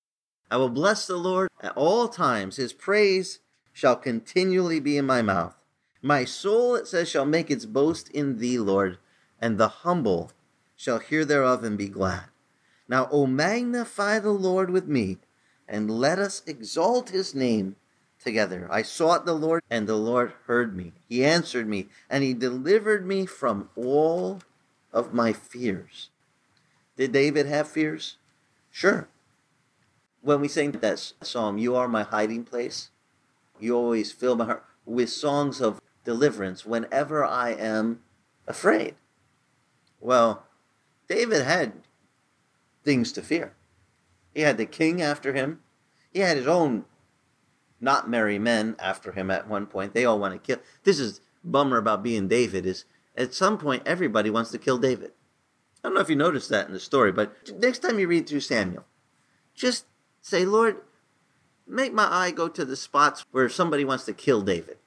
I 0.50 0.58
will 0.58 0.70
bless 0.70 1.08
the 1.08 1.18
Lord 1.18 1.50
at 1.62 1.76
all 1.76 2.08
times. 2.08 2.58
His 2.58 2.74
praise 2.74 3.40
shall 3.74 3.96
continually 3.96 4.80
be 4.80 4.98
in 4.98 5.06
my 5.06 5.22
mouth. 5.22 5.56
My 6.02 6.24
soul, 6.24 6.76
it 6.76 6.88
says, 6.88 7.10
shall 7.10 7.26
make 7.26 7.50
its 7.50 7.66
boast 7.66 8.10
in 8.10 8.38
thee, 8.38 8.60
Lord, 8.60 9.00
and 9.42 9.58
the 9.58 9.68
humble 9.68 10.32
shall 10.76 11.00
hear 11.00 11.26
thereof 11.26 11.64
and 11.64 11.78
be 11.78 11.90
glad. 11.90 12.26
Now, 12.88 13.10
O 13.12 13.26
magnify 13.26 14.20
the 14.20 14.30
Lord 14.30 14.70
with 14.70 14.88
me, 14.88 15.18
and 15.68 15.90
let 15.90 16.20
us 16.20 16.44
exalt 16.46 17.10
his 17.10 17.34
name 17.34 17.76
together. 18.24 18.68
I 18.70 18.84
sought 18.84 19.26
the 19.26 19.34
Lord, 19.34 19.64
and 19.70 19.88
the 19.88 19.96
Lord 19.96 20.34
heard 20.46 20.76
me. 20.76 20.94
He 21.10 21.26
answered 21.26 21.68
me, 21.68 21.88
and 22.10 22.24
he 22.24 22.34
delivered 22.34 23.06
me 23.06 23.26
from 23.26 23.70
all 23.76 24.42
of 24.94 25.14
my 25.14 25.34
fears. 25.34 26.10
Did 26.98 27.12
David 27.12 27.48
have 27.48 27.68
fears? 27.68 28.18
Sure. 28.70 29.08
When 30.26 30.42
we 30.42 30.48
sing 30.48 30.72
that 30.72 31.14
psalm, 31.22 31.60
You 31.60 31.76
Are 31.76 31.88
My 31.88 32.02
Hiding 32.02 32.46
Place, 32.46 32.90
you 33.60 33.76
always 33.76 34.12
fill 34.12 34.36
my 34.36 34.46
heart 34.46 34.66
with 34.84 35.12
songs 35.12 35.62
of 35.62 35.80
deliverance 36.04 36.66
whenever 36.66 37.24
I 37.24 37.52
am 37.52 38.02
afraid. 38.48 38.96
Well, 40.00 40.48
David 41.08 41.44
had 41.44 41.74
things 42.84 43.12
to 43.12 43.22
fear. 43.22 43.54
He 44.34 44.42
had 44.42 44.58
the 44.58 44.66
king 44.66 45.00
after 45.00 45.32
him. 45.32 45.60
He 46.12 46.22
had 46.22 46.38
his 46.38 46.48
own 46.48 46.86
not 47.80 48.10
merry 48.10 48.40
men 48.40 48.76
after 48.80 49.12
him 49.12 49.30
at 49.30 49.48
one 49.48 49.68
point. 49.68 49.94
They 49.94 50.06
all 50.06 50.18
want 50.18 50.34
to 50.34 50.40
kill. 50.40 50.64
This 50.86 50.98
is 50.98 51.22
bummer 51.44 51.78
about 51.78 52.02
being 52.02 52.28
David 52.28 52.66
is 52.66 52.86
at 53.16 53.36
some 53.36 53.60
point 53.60 53.84
everybody 53.86 54.32
wants 54.32 54.50
to 54.50 54.58
kill 54.58 54.80
David. 54.80 55.12
I 55.84 55.90
don't 55.90 55.94
know 55.94 56.02
if 56.02 56.10
you 56.10 56.16
noticed 56.16 56.50
that 56.50 56.66
in 56.66 56.74
the 56.74 56.80
story, 56.80 57.12
but 57.12 57.32
next 57.60 57.84
time 57.84 58.00
you 58.00 58.08
read 58.08 58.28
through 58.28 58.40
Samuel, 58.40 58.86
just 59.54 59.86
say, 60.26 60.44
Lord, 60.44 60.78
make 61.68 61.94
my 61.94 62.12
eye 62.12 62.32
go 62.32 62.48
to 62.48 62.66
the 62.66 62.76
spots 62.76 63.26
where 63.30 63.48
somebody 63.48 63.86
wants 63.86 64.06
to 64.06 64.14
kill 64.14 64.42
David. 64.42 64.78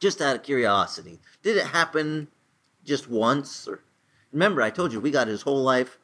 Just 0.00 0.20
out 0.20 0.34
of 0.34 0.42
curiosity. 0.42 1.20
Did 1.40 1.56
it 1.56 1.66
happen 1.66 2.26
just 2.84 3.08
once? 3.08 3.68
Or 3.68 3.84
remember, 4.32 4.60
I 4.60 4.70
told 4.70 4.92
you 4.92 4.98
we 4.98 5.12
got 5.12 5.28
his 5.28 5.42
whole 5.42 5.62
life 5.62 5.98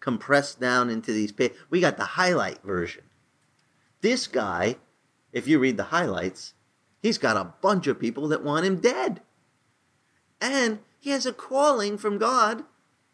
compressed 0.00 0.58
down 0.58 0.90
into 0.90 1.12
these. 1.12 1.32
We 1.70 1.80
got 1.80 1.96
the 1.96 2.04
highlight 2.04 2.60
version. 2.64 3.04
This 4.00 4.26
guy, 4.26 4.76
if 5.32 5.46
you 5.46 5.60
read 5.60 5.76
the 5.76 5.84
highlights, 5.84 6.54
he's 7.00 7.18
got 7.18 7.36
a 7.36 7.54
bunch 7.62 7.86
of 7.86 8.00
people 8.00 8.26
that 8.28 8.42
want 8.42 8.66
him 8.66 8.80
dead. 8.80 9.20
And 10.40 10.80
he 10.98 11.10
has 11.10 11.24
a 11.24 11.32
calling 11.32 11.98
from 11.98 12.18
God 12.18 12.64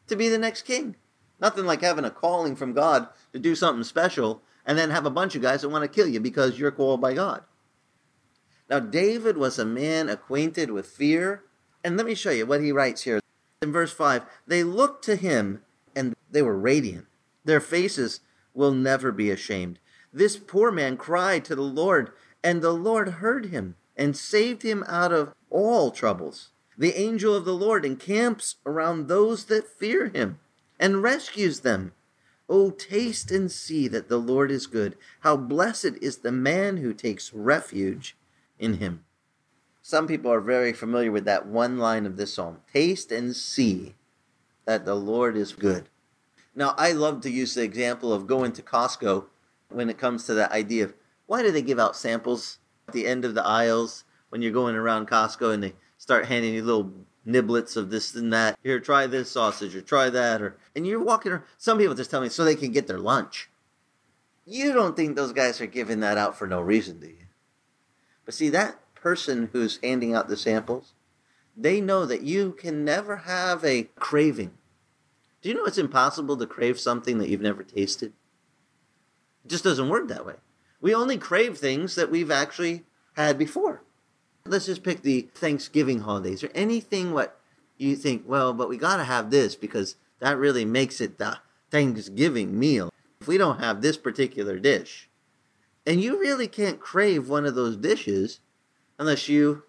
to 0.07 0.17
be 0.17 0.31
the 0.31 0.39
next 0.39 0.63
king. 0.63 0.97
Nothing 1.41 1.67
like 1.67 1.83
having 1.83 2.05
a 2.05 2.11
calling 2.11 2.57
from 2.57 2.73
God 2.73 3.09
to 3.33 3.39
do 3.39 3.55
something 3.55 3.85
special 3.85 4.43
and 4.65 4.79
then 4.79 4.91
have 4.91 5.07
a 5.07 5.11
bunch 5.11 5.35
of 5.35 5.43
guys 5.43 5.63
that 5.63 5.69
want 5.69 5.83
to 5.83 5.89
kill 5.89 6.09
you 6.09 6.21
because 6.21 6.59
you're 6.59 6.71
called 6.71 7.01
by 7.01 7.15
God. 7.15 7.43
Now, 8.69 8.81
David 8.81 9.37
was 9.37 9.59
a 9.59 9.65
man 9.65 10.09
acquainted 10.09 10.71
with 10.71 10.87
fear. 10.87 11.45
And 11.85 11.97
let 11.97 12.07
me 12.07 12.15
show 12.15 12.31
you 12.31 12.47
what 12.47 12.61
he 12.61 12.73
writes 12.73 13.03
here. 13.03 13.21
In 13.63 13.73
verse 13.73 13.93
5, 13.93 14.25
they 14.47 14.65
looked 14.65 15.05
to 15.05 15.17
him 15.17 15.63
and 15.95 16.15
they 16.31 16.43
were 16.43 16.59
radiant. 16.59 17.07
Their 17.45 17.61
faces 17.61 18.21
will 18.55 18.73
never 18.73 19.13
be 19.13 19.31
ashamed. 19.31 19.79
This 20.13 20.37
poor 20.37 20.73
man 20.73 20.97
cried 20.97 21.45
to 21.45 21.55
the 21.55 21.63
Lord, 21.63 22.11
and 22.43 22.61
the 22.61 22.73
Lord 22.73 23.09
heard 23.09 23.47
him 23.47 23.77
and 23.97 24.17
saved 24.17 24.63
him 24.63 24.85
out 24.89 25.13
of 25.13 25.35
all 25.51 25.91
troubles. 25.91 26.51
The 26.77 26.99
angel 26.99 27.35
of 27.35 27.45
the 27.45 27.55
Lord 27.55 27.85
encamps 27.85 28.57
around 28.67 29.07
those 29.07 29.45
that 29.45 29.69
fear 29.69 30.09
him 30.09 30.39
and 30.79 31.03
rescues 31.03 31.61
them. 31.61 31.93
Oh, 32.49 32.71
taste 32.71 33.31
and 33.31 33.51
see 33.51 33.89
that 33.89 34.09
the 34.09 34.19
Lord 34.19 34.51
is 34.51 34.67
good. 34.67 34.97
How 35.21 35.37
blessed 35.37 35.99
is 36.01 36.19
the 36.19 36.33
man 36.33 36.77
who 36.79 36.95
takes 36.95 37.33
refuge 37.33 38.17
in 38.59 38.75
him. 38.75 39.05
Some 39.83 40.07
people 40.07 40.33
are 40.33 40.41
very 40.41 40.73
familiar 40.73 41.13
with 41.13 41.25
that 41.25 41.47
one 41.47 41.79
line 41.79 42.07
of 42.07 42.17
this 42.17 42.35
psalm 42.35 42.59
Taste 42.73 43.13
and 43.13 43.35
see 43.35 43.95
that 44.65 44.85
the 44.85 44.97
Lord 44.97 45.37
is 45.37 45.53
good. 45.53 45.89
Now, 46.55 46.75
I 46.77 46.93
love 46.93 47.21
to 47.21 47.31
use 47.31 47.55
the 47.55 47.63
example 47.63 48.13
of 48.13 48.27
going 48.27 48.53
to 48.53 48.63
Costco 48.63 49.27
when 49.69 49.91
it 49.91 49.99
comes 49.99 50.25
to 50.25 50.35
that 50.35 50.53
idea 50.53 50.85
of 50.85 50.95
why 51.27 51.43
do 51.43 51.51
they 51.51 51.63
give 51.63 51.79
out 51.79 51.97
samples 51.97 52.59
at 52.89 52.95
the 52.95 53.07
end 53.07 53.25
of 53.25 53.35
the 53.35 53.45
aisles 53.45 54.05
when 54.29 54.43
you're 54.43 54.53
going 54.53 54.75
around 54.75 55.09
Costco 55.09 55.53
and 55.53 55.63
they 55.63 55.75
start 55.99 56.27
handing 56.27 56.55
you 56.55 56.65
little 56.65 56.93
niblets 57.27 57.77
of 57.77 57.91
this 57.91 58.15
and 58.15 58.33
that. 58.33 58.59
Here, 58.63 58.81
try 58.81 59.07
this 59.07 59.31
sausage 59.31 59.75
or 59.75 59.83
try 59.83 60.11
that. 60.11 60.41
Or 60.41 60.57
and 60.75 60.87
you're 60.87 61.03
walking 61.03 61.33
around. 61.33 61.45
Some 61.59 61.79
people 61.79 61.95
just 61.95 62.11
tell 62.11 62.21
me 62.21 62.29
so 62.29 62.45
they 62.45 62.55
can 62.55 62.73
get 62.73 62.87
their 62.87 62.99
lunch. 62.99 63.51
You 64.45 64.73
don't 64.73 64.95
think 64.95 65.17
those 65.17 65.33
guys 65.33 65.61
are 65.61 65.67
giving 65.67 66.01
that 66.01 66.17
out 66.17 66.39
for 66.39 66.47
no 66.47 66.61
reason, 66.61 67.01
do 67.01 67.09
you? 67.09 67.27
But 68.25 68.35
see, 68.35 68.49
that 68.51 68.79
person 68.95 69.51
who's 69.53 69.81
handing 69.83 70.15
out 70.15 70.29
the 70.29 70.37
samples, 70.37 70.95
they 71.57 71.81
know 71.81 72.07
that 72.07 72.23
you 72.23 72.53
can 72.53 72.85
never 72.85 73.17
have 73.17 73.65
a 73.65 73.85
craving. 73.97 74.53
Do 75.43 75.49
you 75.49 75.55
know 75.55 75.65
it's 75.65 75.79
impossible 75.79 76.37
to 76.37 76.47
crave 76.47 76.79
something 76.79 77.19
that 77.19 77.29
you've 77.29 77.41
never 77.41 77.63
tasted? 77.63 78.13
It 79.45 79.49
just 79.49 79.65
doesn't 79.65 79.89
work 79.89 80.09
that 80.09 80.27
way. 80.27 80.35
We 80.81 80.95
only 80.95 81.19
crave 81.19 81.59
things 81.59 81.95
that 81.95 82.11
we've 82.11 82.31
actually 82.31 82.85
had 83.15 83.39
before. 83.39 83.83
Let's 84.49 84.67
just 84.67 84.83
pick 84.83 85.03
the 85.03 85.29
Thanksgiving 85.35 86.01
holidays 86.01 86.45
or 86.45 86.51
anything 86.55 87.13
what 87.13 87.39
you 87.79 87.97
think, 87.97 88.25
well, 88.27 88.53
but 88.53 88.69
we 88.69 88.77
got 88.77 88.97
to 88.97 89.05
have 89.05 89.31
this 89.31 89.55
because 89.55 89.97
that 90.21 90.39
really 90.39 90.65
makes 90.65 91.01
it 91.01 91.19
the 91.19 91.39
Thanksgiving 91.71 92.59
meal. 92.59 92.93
If 93.21 93.29
we 93.29 93.39
don't 93.39 93.61
have 93.61 93.83
this 93.83 93.97
particular 93.97 94.59
dish, 94.59 95.09
and 95.87 96.01
you 96.01 96.19
really 96.19 96.49
can't 96.49 96.81
crave 96.81 97.29
one 97.29 97.47
of 97.47 97.55
those 97.55 97.77
dishes 97.77 98.41
unless 98.99 99.29
you 99.29 99.63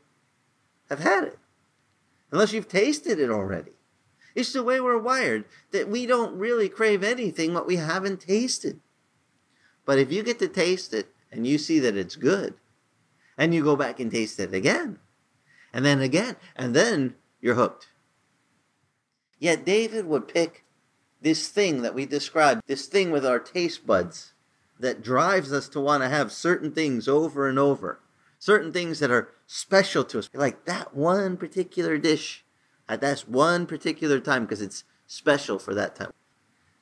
have 0.90 1.00
had 1.00 1.26
it, 1.26 1.40
unless 2.32 2.54
you've 2.54 2.68
tasted 2.68 3.20
it 3.20 3.30
already. 3.30 3.72
It's 4.36 4.54
the 4.54 4.64
way 4.64 4.80
we're 4.80 4.98
wired 5.00 5.46
that 5.72 5.90
we 5.90 6.06
don't 6.06 6.38
really 6.38 6.70
crave 6.70 7.04
anything 7.04 7.54
what 7.54 7.68
we 7.68 7.78
haven't 7.78 8.22
tasted. 8.22 8.80
But 9.86 9.98
if 10.00 10.12
you 10.12 10.22
get 10.22 10.40
to 10.40 10.48
taste 10.48 10.94
it 10.94 11.08
and 11.32 11.48
you 11.48 11.58
see 11.58 11.80
that 11.80 11.98
it's 11.98 12.16
good, 12.16 12.54
and 13.38 13.54
you 13.54 13.64
go 13.64 13.76
back 13.76 14.00
and 14.00 14.12
taste 14.12 14.40
it 14.40 14.54
again, 14.54 15.00
and 15.74 15.86
then 15.86 16.02
again, 16.02 16.36
and 16.56 16.76
then 16.76 17.16
you're 17.40 17.56
hooked. 17.56 17.88
Yet 19.40 19.66
David 19.66 20.06
would 20.08 20.28
pick 20.28 20.64
this 21.22 21.48
thing 21.48 21.82
that 21.82 21.94
we 21.94 22.06
described, 22.06 22.64
this 22.68 22.88
thing 22.88 23.12
with 23.12 23.26
our 23.26 23.40
taste 23.40 23.86
buds 23.86 24.34
that 24.80 25.04
drives 25.04 25.52
us 25.52 25.68
to 25.70 25.80
want 25.80 26.04
to 26.04 26.10
have 26.10 26.32
certain 26.32 26.72
things 26.72 27.08
over 27.08 27.48
and 27.48 27.60
over, 27.60 28.00
certain 28.40 28.72
things 28.72 29.00
that 29.00 29.12
are 29.12 29.30
special 29.46 30.04
to 30.06 30.20
us, 30.20 30.30
like 30.34 30.66
that 30.66 30.96
one 30.96 31.38
particular 31.38 31.98
dish 31.98 32.44
at 32.90 33.02
that 33.02 33.22
one 33.28 33.66
particular 33.66 34.20
time 34.20 34.44
because 34.44 34.62
it's 34.62 34.84
special 35.08 35.60
for 35.60 35.74
that 35.74 35.96
time. 35.96 36.14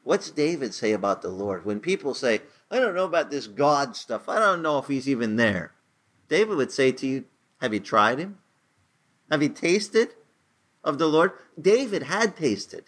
What's 0.03 0.29
David 0.29 0.73
say 0.73 0.91
about 0.91 1.21
the 1.21 1.29
Lord? 1.29 1.65
When 1.65 1.79
people 1.79 2.13
say, 2.13 2.41
I 2.69 2.79
don't 2.79 2.95
know 2.95 3.05
about 3.05 3.31
this 3.31 3.47
God 3.47 3.95
stuff, 3.95 4.29
I 4.29 4.39
don't 4.39 4.61
know 4.61 4.77
if 4.77 4.87
he's 4.87 5.09
even 5.09 5.35
there. 5.35 5.71
David 6.27 6.57
would 6.57 6.71
say 6.71 6.91
to 6.91 7.07
you, 7.07 7.25
Have 7.61 7.73
you 7.73 7.79
tried 7.79 8.19
him? 8.19 8.39
Have 9.31 9.41
you 9.41 9.49
tasted 9.49 10.09
of 10.83 10.97
the 10.97 11.07
Lord? 11.07 11.31
David 11.59 12.03
had 12.03 12.35
tasted 12.35 12.85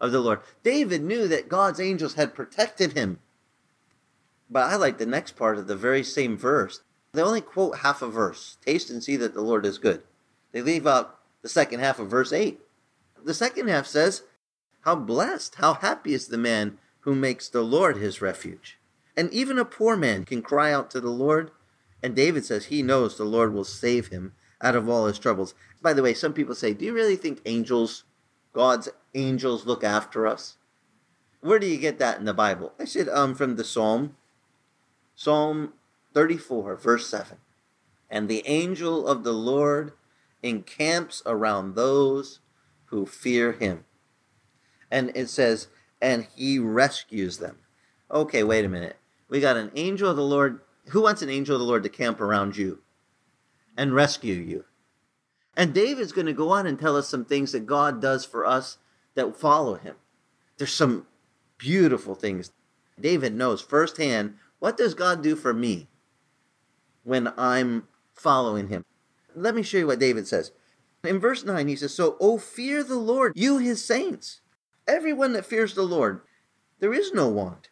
of 0.00 0.12
the 0.12 0.20
Lord. 0.20 0.40
David 0.62 1.02
knew 1.02 1.26
that 1.28 1.48
God's 1.48 1.80
angels 1.80 2.14
had 2.14 2.34
protected 2.34 2.92
him. 2.92 3.18
But 4.50 4.70
I 4.70 4.76
like 4.76 4.98
the 4.98 5.06
next 5.06 5.36
part 5.36 5.58
of 5.58 5.66
the 5.66 5.76
very 5.76 6.04
same 6.04 6.36
verse. 6.36 6.80
They 7.12 7.22
only 7.22 7.40
quote 7.40 7.78
half 7.78 8.02
a 8.02 8.08
verse 8.08 8.56
taste 8.64 8.90
and 8.90 9.02
see 9.02 9.16
that 9.16 9.34
the 9.34 9.40
Lord 9.40 9.64
is 9.64 9.78
good. 9.78 10.02
They 10.52 10.62
leave 10.62 10.86
out 10.86 11.18
the 11.42 11.48
second 11.48 11.80
half 11.80 11.98
of 11.98 12.08
verse 12.08 12.32
8. 12.32 12.60
The 13.22 13.34
second 13.34 13.68
half 13.68 13.86
says, 13.86 14.22
How 14.82 14.94
blessed, 14.94 15.56
how 15.56 15.74
happy 15.74 16.12
is 16.12 16.28
the 16.28 16.38
man 16.38 16.78
who 17.00 17.14
makes 17.14 17.48
the 17.48 17.62
Lord 17.62 17.96
his 17.96 18.20
refuge. 18.20 18.78
And 19.16 19.32
even 19.32 19.58
a 19.58 19.64
poor 19.64 19.96
man 19.96 20.24
can 20.24 20.42
cry 20.42 20.72
out 20.72 20.90
to 20.90 21.00
the 21.00 21.10
Lord 21.10 21.50
and 22.04 22.14
David 22.14 22.44
says 22.44 22.66
he 22.66 22.82
knows 22.82 23.16
the 23.16 23.24
Lord 23.24 23.54
will 23.54 23.64
save 23.64 24.08
him 24.08 24.34
out 24.60 24.76
of 24.76 24.90
all 24.90 25.06
his 25.06 25.18
troubles. 25.18 25.54
By 25.80 25.94
the 25.94 26.02
way, 26.02 26.12
some 26.12 26.34
people 26.34 26.54
say, 26.54 26.74
Do 26.74 26.84
you 26.84 26.92
really 26.92 27.16
think 27.16 27.40
angels, 27.46 28.04
God's 28.52 28.90
angels, 29.14 29.64
look 29.64 29.82
after 29.82 30.26
us? 30.26 30.58
Where 31.40 31.58
do 31.58 31.66
you 31.66 31.78
get 31.78 31.98
that 32.00 32.18
in 32.18 32.26
the 32.26 32.34
Bible? 32.34 32.74
I 32.78 32.84
said, 32.84 33.08
um, 33.08 33.34
from 33.34 33.56
the 33.56 33.64
Psalm, 33.64 34.16
Psalm 35.14 35.72
34, 36.12 36.76
verse 36.76 37.08
7. 37.08 37.38
And 38.10 38.28
the 38.28 38.42
angel 38.46 39.06
of 39.06 39.24
the 39.24 39.32
Lord 39.32 39.94
encamps 40.42 41.22
around 41.24 41.74
those 41.74 42.40
who 42.86 43.06
fear 43.06 43.52
him. 43.52 43.86
And 44.90 45.10
it 45.14 45.30
says, 45.30 45.68
and 46.02 46.26
he 46.36 46.58
rescues 46.58 47.38
them. 47.38 47.60
Okay, 48.10 48.44
wait 48.44 48.66
a 48.66 48.68
minute. 48.68 48.96
We 49.30 49.40
got 49.40 49.56
an 49.56 49.70
angel 49.74 50.10
of 50.10 50.16
the 50.16 50.22
Lord 50.22 50.60
who 50.88 51.02
wants 51.02 51.22
an 51.22 51.30
angel 51.30 51.56
of 51.56 51.60
the 51.60 51.66
Lord 51.66 51.82
to 51.82 51.88
camp 51.88 52.20
around 52.20 52.56
you 52.56 52.80
and 53.76 53.94
rescue 53.94 54.34
you? 54.34 54.64
And 55.56 55.72
David's 55.72 56.12
going 56.12 56.26
to 56.26 56.32
go 56.32 56.50
on 56.50 56.66
and 56.66 56.78
tell 56.78 56.96
us 56.96 57.08
some 57.08 57.24
things 57.24 57.52
that 57.52 57.66
God 57.66 58.00
does 58.00 58.24
for 58.24 58.44
us 58.44 58.78
that 59.14 59.36
follow 59.36 59.76
him. 59.76 59.96
There's 60.58 60.72
some 60.72 61.06
beautiful 61.58 62.14
things. 62.14 62.52
David 63.00 63.34
knows 63.34 63.60
firsthand 63.60 64.34
what 64.58 64.76
does 64.76 64.94
God 64.94 65.22
do 65.22 65.36
for 65.36 65.52
me 65.52 65.88
when 67.02 67.32
I'm 67.36 67.86
following 68.14 68.68
him. 68.68 68.84
Let 69.34 69.54
me 69.54 69.62
show 69.62 69.78
you 69.78 69.86
what 69.86 69.98
David 69.98 70.26
says. 70.26 70.52
In 71.02 71.18
verse 71.18 71.44
9, 71.44 71.68
he 71.68 71.76
says, 71.76 71.92
So, 71.92 72.16
oh, 72.20 72.38
fear 72.38 72.82
the 72.82 72.98
Lord, 72.98 73.32
you 73.34 73.58
his 73.58 73.84
saints. 73.84 74.40
Everyone 74.86 75.32
that 75.34 75.46
fears 75.46 75.74
the 75.74 75.82
Lord, 75.82 76.20
there 76.80 76.94
is 76.94 77.12
no 77.12 77.28
want. 77.28 77.68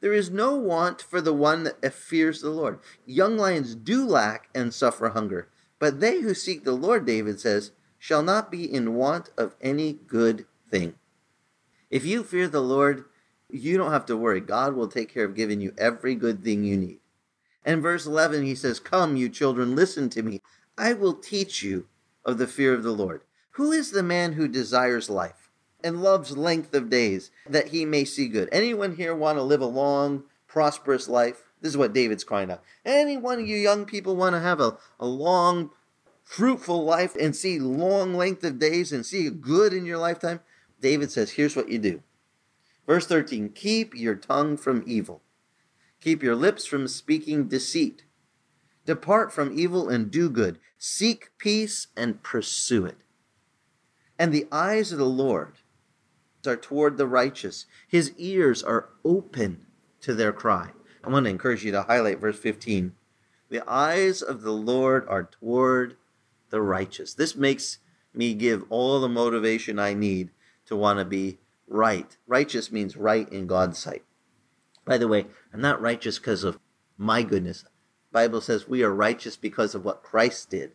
There 0.00 0.12
is 0.14 0.30
no 0.30 0.54
want 0.54 1.02
for 1.02 1.20
the 1.20 1.34
one 1.34 1.64
that 1.64 1.92
fears 1.92 2.40
the 2.40 2.50
Lord. 2.50 2.78
Young 3.04 3.36
lions 3.36 3.74
do 3.74 4.06
lack 4.06 4.48
and 4.54 4.72
suffer 4.72 5.10
hunger, 5.10 5.48
but 5.78 6.00
they 6.00 6.20
who 6.20 6.34
seek 6.34 6.64
the 6.64 6.72
Lord, 6.72 7.04
David 7.04 7.40
says, 7.40 7.72
shall 7.98 8.22
not 8.22 8.50
be 8.50 8.64
in 8.64 8.94
want 8.94 9.30
of 9.36 9.54
any 9.60 9.92
good 9.92 10.46
thing. 10.70 10.94
If 11.90 12.04
you 12.04 12.22
fear 12.22 12.48
the 12.48 12.62
Lord, 12.62 13.04
you 13.50 13.76
don't 13.76 13.92
have 13.92 14.06
to 14.06 14.16
worry. 14.16 14.40
God 14.40 14.74
will 14.74 14.88
take 14.88 15.12
care 15.12 15.24
of 15.24 15.36
giving 15.36 15.60
you 15.60 15.74
every 15.76 16.14
good 16.14 16.42
thing 16.42 16.64
you 16.64 16.76
need. 16.76 17.00
And 17.64 17.82
verse 17.82 18.06
11, 18.06 18.44
he 18.44 18.54
says, 18.54 18.80
Come, 18.80 19.16
you 19.16 19.28
children, 19.28 19.76
listen 19.76 20.08
to 20.10 20.22
me. 20.22 20.40
I 20.78 20.94
will 20.94 21.14
teach 21.14 21.62
you 21.62 21.88
of 22.24 22.38
the 22.38 22.46
fear 22.46 22.72
of 22.72 22.82
the 22.82 22.92
Lord. 22.92 23.22
Who 23.52 23.72
is 23.72 23.90
the 23.90 24.02
man 24.02 24.32
who 24.32 24.48
desires 24.48 25.10
life 25.10 25.39
and 25.84 26.02
loves 26.02 26.36
length 26.36 26.74
of 26.74 26.90
days 26.90 27.30
that 27.48 27.68
he 27.68 27.84
may 27.84 28.04
see 28.04 28.28
good? 28.28 28.48
Anyone 28.52 28.96
here 28.96 29.14
want 29.14 29.38
to 29.38 29.42
live 29.42 29.60
a 29.60 29.66
long, 29.66 30.24
prosperous 30.46 31.08
life? 31.08 31.42
This 31.60 31.70
is 31.70 31.76
what 31.76 31.92
David's 31.92 32.24
crying 32.24 32.50
out. 32.50 32.62
Any 32.84 33.16
one 33.16 33.40
of 33.40 33.46
you 33.46 33.56
young 33.56 33.84
people 33.84 34.16
want 34.16 34.34
to 34.34 34.40
have 34.40 34.60
a, 34.60 34.78
a 34.98 35.06
long, 35.06 35.70
fruitful 36.24 36.84
life 36.84 37.14
and 37.16 37.36
see 37.36 37.58
long 37.58 38.14
length 38.14 38.44
of 38.44 38.58
days 38.58 38.92
and 38.92 39.04
see 39.04 39.28
good 39.30 39.72
in 39.72 39.84
your 39.84 39.98
lifetime? 39.98 40.40
David 40.80 41.10
says, 41.10 41.32
here's 41.32 41.56
what 41.56 41.68
you 41.68 41.78
do. 41.78 42.02
Verse 42.86 43.06
13 43.06 43.50
Keep 43.50 43.94
your 43.94 44.14
tongue 44.14 44.56
from 44.56 44.82
evil, 44.86 45.22
keep 46.00 46.22
your 46.22 46.34
lips 46.34 46.66
from 46.66 46.88
speaking 46.88 47.46
deceit. 47.46 48.04
Depart 48.86 49.32
from 49.32 49.56
evil 49.56 49.88
and 49.88 50.10
do 50.10 50.28
good. 50.28 50.58
Seek 50.76 51.30
peace 51.38 51.88
and 51.96 52.22
pursue 52.22 52.86
it. 52.86 52.96
And 54.18 54.32
the 54.32 54.48
eyes 54.50 54.90
of 54.90 54.98
the 54.98 55.04
Lord 55.04 55.58
are 56.46 56.56
toward 56.56 56.96
the 56.96 57.06
righteous, 57.06 57.66
his 57.86 58.12
ears 58.16 58.62
are 58.62 58.90
open 59.04 59.66
to 60.00 60.14
their 60.14 60.32
cry. 60.32 60.70
I 61.04 61.10
want 61.10 61.24
to 61.24 61.30
encourage 61.30 61.64
you 61.64 61.72
to 61.72 61.82
highlight 61.82 62.20
verse 62.20 62.38
15. 62.38 62.92
The 63.48 63.68
eyes 63.68 64.22
of 64.22 64.42
the 64.42 64.52
Lord 64.52 65.06
are 65.08 65.24
toward 65.24 65.96
the 66.50 66.62
righteous. 66.62 67.14
This 67.14 67.34
makes 67.34 67.78
me 68.14 68.34
give 68.34 68.64
all 68.70 69.00
the 69.00 69.08
motivation 69.08 69.78
I 69.78 69.94
need 69.94 70.30
to 70.66 70.76
want 70.76 70.98
to 70.98 71.04
be 71.04 71.38
right. 71.66 72.16
Righteous 72.26 72.70
means 72.70 72.96
right 72.96 73.28
in 73.28 73.46
God's 73.46 73.78
sight. 73.78 74.04
By 74.84 74.98
the 74.98 75.08
way, 75.08 75.26
I'm 75.52 75.60
not 75.60 75.80
righteous 75.80 76.18
because 76.18 76.44
of 76.44 76.58
my 76.96 77.22
goodness. 77.22 77.64
Bible 78.12 78.40
says 78.40 78.68
we 78.68 78.82
are 78.82 78.94
righteous 78.94 79.36
because 79.36 79.74
of 79.74 79.84
what 79.84 80.02
Christ 80.02 80.50
did 80.50 80.72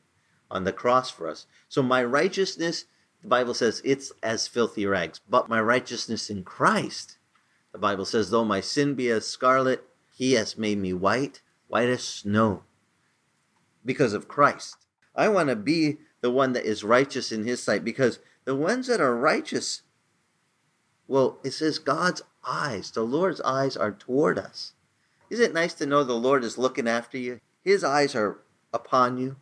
on 0.50 0.64
the 0.64 0.72
cross 0.72 1.10
for 1.10 1.28
us. 1.28 1.48
So 1.68 1.84
my 1.84 2.04
righteousness, 2.04 2.86
the 3.26 3.30
Bible 3.30 3.56
says 3.56 3.82
it's 3.84 4.12
as 4.22 4.48
filthy 4.48 4.86
rags, 4.86 5.20
but 5.28 5.50
my 5.50 5.60
righteousness 5.60 6.30
in 6.30 6.44
Christ, 6.44 7.18
the 7.72 7.80
Bible 7.80 8.06
says, 8.06 8.30
though 8.30 8.46
my 8.46 8.62
sin 8.62 8.94
be 8.94 9.10
as 9.10 9.26
scarlet, 9.26 9.84
he 10.16 10.34
has 10.34 10.60
made 10.60 10.78
me 10.78 10.94
white, 10.94 11.42
white 11.68 11.90
as 11.90 12.04
snow, 12.04 12.62
because 13.84 14.14
of 14.14 14.28
Christ. 14.28 14.86
I 15.16 15.28
want 15.30 15.50
to 15.50 15.56
be 15.56 15.98
the 16.22 16.30
one 16.30 16.54
that 16.54 16.66
is 16.66 16.84
righteous 16.84 17.32
in 17.32 17.46
his 17.46 17.64
sight 17.64 17.84
because 17.84 18.20
the 18.44 18.54
ones 18.54 18.86
that 18.86 19.02
are 19.02 19.16
righteous, 19.16 19.82
well, 21.08 21.40
it 21.44 21.54
says 21.54 21.80
God's 21.80 22.22
eyes, 22.48 22.92
the 22.92 23.02
Lord's 23.02 23.42
eyes 23.42 23.76
are 23.76 23.92
toward 23.92 24.38
us. 24.38 24.74
Isn't 25.32 25.46
it 25.46 25.54
nice 25.56 25.74
to 25.76 25.88
know 25.88 26.04
the 26.04 26.14
Lord 26.14 26.44
is 26.44 26.60
looking 26.60 26.88
after 26.88 27.18
you? 27.18 27.40
His 27.64 27.84
eyes 27.84 28.14
are 28.14 28.42
upon 28.72 29.18
you. 29.18 29.38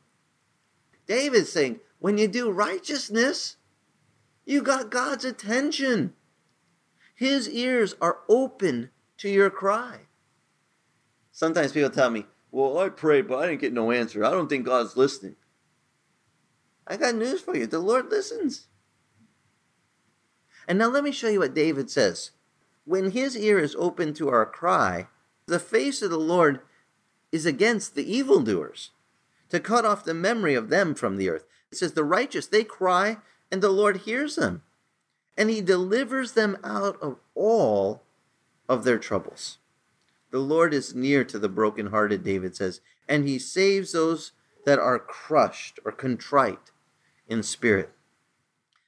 David's 1.06 1.52
saying, 1.52 1.82
when 2.00 2.18
you 2.18 2.30
do 2.30 2.50
righteousness, 2.50 3.58
you 4.46 4.62
got 4.62 4.90
God's 4.90 5.26
attention. 5.26 6.14
His 7.16 7.50
ears 7.50 7.96
are 8.02 8.20
open 8.28 8.90
to 9.18 9.30
your 9.30 9.50
cry. 9.50 10.02
Sometimes 11.32 11.72
people 11.72 11.90
tell 11.90 12.10
me, 12.10 12.26
well, 12.52 12.78
I 12.78 12.90
prayed, 12.90 13.28
but 13.28 13.40
I 13.40 13.48
didn't 13.48 13.62
get 13.62 13.74
no 13.74 13.92
answer. 13.92 14.24
I 14.24 14.32
don't 14.32 14.48
think 14.48 14.66
God's 14.66 14.96
listening. 14.96 15.36
I 16.86 16.98
got 16.98 17.16
news 17.16 17.42
for 17.42 17.56
you. 17.56 17.66
The 17.66 17.80
Lord 17.80 18.12
listens. 18.12 18.68
And 20.68 20.78
now 20.78 20.90
let 20.90 21.04
me 21.04 21.12
show 21.12 21.30
you 21.30 21.40
what 21.40 21.54
David 21.56 21.90
says. 21.90 22.32
When 22.86 23.12
his 23.12 23.38
ear 23.38 23.60
is 23.60 23.76
open 23.80 24.14
to 24.16 24.30
our 24.30 24.46
cry, 24.46 25.08
the 25.46 25.60
face 25.60 26.02
of 26.02 26.12
the 26.12 26.18
Lord 26.18 26.60
is 27.32 27.46
against 27.46 27.96
the 27.96 28.16
evildoers, 28.16 28.92
to 29.50 29.60
cut 29.60 29.86
off 29.86 30.04
the 30.04 30.14
memory 30.14 30.54
of 30.54 30.70
them 30.70 30.94
from 30.94 31.18
the 31.18 31.30
earth. 31.30 31.46
It 31.72 31.78
says, 31.78 31.94
The 31.94 32.04
righteous, 32.04 32.46
they 32.46 32.64
cry, 32.64 33.18
and 33.52 33.62
the 33.62 33.70
Lord 33.70 33.98
hears 33.98 34.36
them, 34.36 34.64
and 35.38 35.50
he 35.50 35.62
delivers 35.62 36.34
them 36.34 36.58
out 36.64 37.02
of 37.02 37.18
all 37.36 38.04
of 38.68 38.84
their 38.84 38.98
troubles. 38.98 39.58
The 40.32 40.40
Lord 40.40 40.74
is 40.74 40.96
near 40.96 41.24
to 41.26 41.38
the 41.38 41.50
brokenhearted, 41.50 42.24
David 42.24 42.56
says, 42.56 42.82
and 43.08 43.28
he 43.28 43.38
saves 43.38 43.92
those 43.92 44.32
that 44.66 44.80
are 44.80 44.98
crushed 44.98 45.80
or 45.86 45.92
contrite 45.92 46.72
in 47.28 47.44
spirit. 47.44 47.92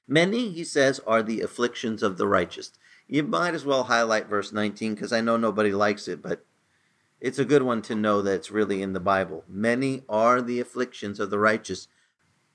Many, 0.08 0.50
he 0.52 0.64
says, 0.64 1.00
are 1.06 1.24
the 1.24 1.42
afflictions 1.42 2.04
of 2.04 2.18
the 2.18 2.28
righteous. 2.28 2.72
You 3.08 3.24
might 3.24 3.54
as 3.54 3.66
well 3.66 3.84
highlight 3.84 4.28
verse 4.28 4.52
19 4.52 4.96
because 4.96 5.14
I 5.14 5.22
know 5.22 5.38
nobody 5.38 5.72
likes 5.72 6.08
it, 6.08 6.22
but 6.22 6.46
it's 7.22 7.40
a 7.40 7.46
good 7.46 7.64
one 7.64 7.82
to 7.84 7.96
know 7.96 8.22
that 8.22 8.34
it's 8.34 8.52
really 8.52 8.82
in 8.82 8.94
the 8.94 9.00
Bible. 9.00 9.44
Many 9.48 10.04
are 10.10 10.42
the 10.42 10.60
afflictions 10.60 11.20
of 11.20 11.30
the 11.30 11.40
righteous. 11.40 11.88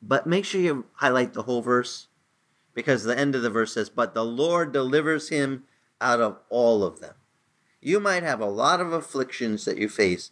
But 0.02 0.26
make 0.26 0.44
sure 0.44 0.60
you 0.60 0.86
highlight 0.94 1.34
the 1.34 1.42
whole 1.42 1.62
verse 1.62 2.08
because 2.74 3.04
the 3.04 3.18
end 3.18 3.34
of 3.34 3.42
the 3.42 3.50
verse 3.50 3.74
says, 3.74 3.90
But 3.90 4.14
the 4.14 4.24
Lord 4.24 4.72
delivers 4.72 5.28
him 5.28 5.64
out 6.00 6.20
of 6.20 6.38
all 6.48 6.82
of 6.82 7.00
them. 7.00 7.14
You 7.80 8.00
might 8.00 8.22
have 8.22 8.40
a 8.40 8.46
lot 8.46 8.80
of 8.80 8.92
afflictions 8.92 9.64
that 9.64 9.78
you 9.78 9.88
face, 9.88 10.30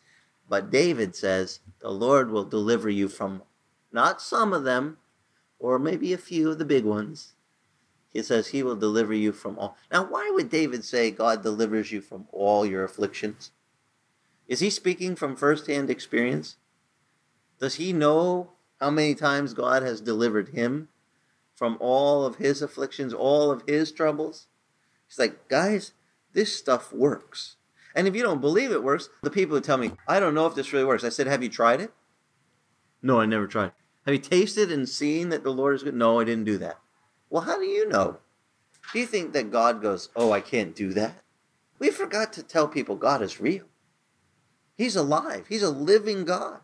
but 0.48 0.70
David 0.70 1.14
says 1.14 1.60
the 1.80 1.90
Lord 1.90 2.30
will 2.30 2.44
deliver 2.44 2.88
you 2.88 3.08
from 3.08 3.42
not 3.92 4.20
some 4.20 4.52
of 4.52 4.64
them, 4.64 4.98
or 5.58 5.78
maybe 5.78 6.12
a 6.12 6.18
few 6.18 6.50
of 6.50 6.58
the 6.58 6.64
big 6.64 6.84
ones. 6.84 7.34
He 8.12 8.22
says 8.22 8.48
he 8.48 8.62
will 8.62 8.76
deliver 8.76 9.14
you 9.14 9.32
from 9.32 9.58
all. 9.58 9.76
Now, 9.92 10.04
why 10.04 10.30
would 10.32 10.50
David 10.50 10.84
say 10.84 11.10
God 11.10 11.42
delivers 11.42 11.92
you 11.92 12.00
from 12.00 12.26
all 12.32 12.64
your 12.64 12.84
afflictions? 12.84 13.50
Is 14.46 14.60
he 14.60 14.70
speaking 14.70 15.14
from 15.14 15.36
firsthand 15.36 15.90
experience? 15.90 16.56
Does 17.60 17.74
he 17.74 17.92
know 17.92 18.52
how 18.80 18.90
many 18.90 19.14
times 19.14 19.54
God 19.54 19.82
has 19.82 20.00
delivered 20.00 20.50
him 20.50 20.88
from 21.54 21.76
all 21.80 22.24
of 22.24 22.36
his 22.36 22.62
afflictions, 22.62 23.12
all 23.12 23.50
of 23.50 23.62
his 23.66 23.92
troubles? 23.92 24.46
He's 25.06 25.18
like, 25.18 25.48
guys, 25.48 25.92
this 26.32 26.56
stuff 26.56 26.92
works. 26.92 27.56
And 27.94 28.06
if 28.06 28.14
you 28.14 28.22
don't 28.22 28.40
believe 28.40 28.70
it 28.70 28.84
works, 28.84 29.08
the 29.22 29.30
people 29.30 29.56
who 29.56 29.60
tell 29.60 29.78
me, 29.78 29.92
I 30.06 30.20
don't 30.20 30.34
know 30.34 30.46
if 30.46 30.54
this 30.54 30.72
really 30.72 30.84
works. 30.84 31.02
I 31.02 31.08
said, 31.08 31.26
Have 31.26 31.42
you 31.42 31.48
tried 31.48 31.80
it? 31.80 31.92
No, 33.02 33.20
I 33.20 33.26
never 33.26 33.46
tried. 33.46 33.72
Have 34.06 34.14
you 34.14 34.20
tasted 34.20 34.70
and 34.70 34.88
seen 34.88 35.30
that 35.30 35.42
the 35.42 35.50
Lord 35.50 35.74
is 35.74 35.82
good? 35.82 35.94
No, 35.94 36.20
I 36.20 36.24
didn't 36.24 36.44
do 36.44 36.58
that. 36.58 36.78
Well, 37.28 37.42
how 37.42 37.58
do 37.58 37.64
you 37.64 37.88
know? 37.88 38.18
Do 38.92 39.00
you 39.00 39.06
think 39.06 39.32
that 39.32 39.50
God 39.50 39.82
goes, 39.82 40.10
Oh, 40.14 40.30
I 40.30 40.40
can't 40.40 40.76
do 40.76 40.92
that? 40.92 41.22
We 41.78 41.90
forgot 41.90 42.32
to 42.34 42.42
tell 42.42 42.68
people 42.68 42.96
God 42.96 43.20
is 43.20 43.40
real. 43.40 43.64
He's 44.76 44.94
alive, 44.94 45.46
He's 45.48 45.64
a 45.64 45.70
living 45.70 46.24
God. 46.24 46.60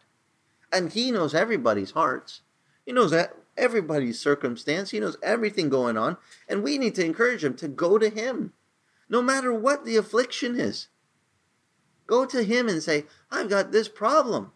And 0.75 0.93
He 0.93 1.11
knows 1.11 1.35
everybody's 1.35 1.93
hearts, 1.93 2.43
He 2.85 2.93
knows 2.93 3.15
everybody's 3.57 4.21
circumstance, 4.21 4.91
He 4.91 5.01
knows 5.01 5.17
everything 5.23 5.69
going 5.69 5.97
on. 5.97 6.19
And 6.49 6.63
we 6.63 6.77
need 6.77 6.95
to 6.97 7.05
encourage 7.05 7.45
Him 7.45 7.55
to 7.55 7.69
go 7.69 7.97
to 7.97 8.11
Him, 8.11 8.53
no 9.09 9.23
matter 9.23 9.55
what 9.55 9.85
the 9.85 9.97
affliction 9.97 10.59
is. 10.59 10.89
Go 12.07 12.27
to 12.27 12.43
Him 12.43 12.69
and 12.69 12.83
say, 12.83 13.05
I've 13.31 13.49
got 13.49 13.73
this 13.73 13.89
problem. 13.89 14.53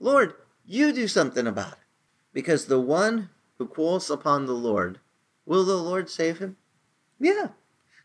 Lord, 0.00 0.34
you 0.66 0.92
do 0.92 1.08
something 1.08 1.46
about 1.46 1.72
it. 1.72 1.78
Because 2.32 2.66
the 2.66 2.80
one 2.80 3.30
who 3.58 3.66
calls 3.66 4.10
upon 4.10 4.46
the 4.46 4.52
Lord, 4.52 4.98
will 5.46 5.64
the 5.64 5.76
Lord 5.76 6.10
save 6.10 6.38
him? 6.38 6.56
Yeah. 7.20 7.48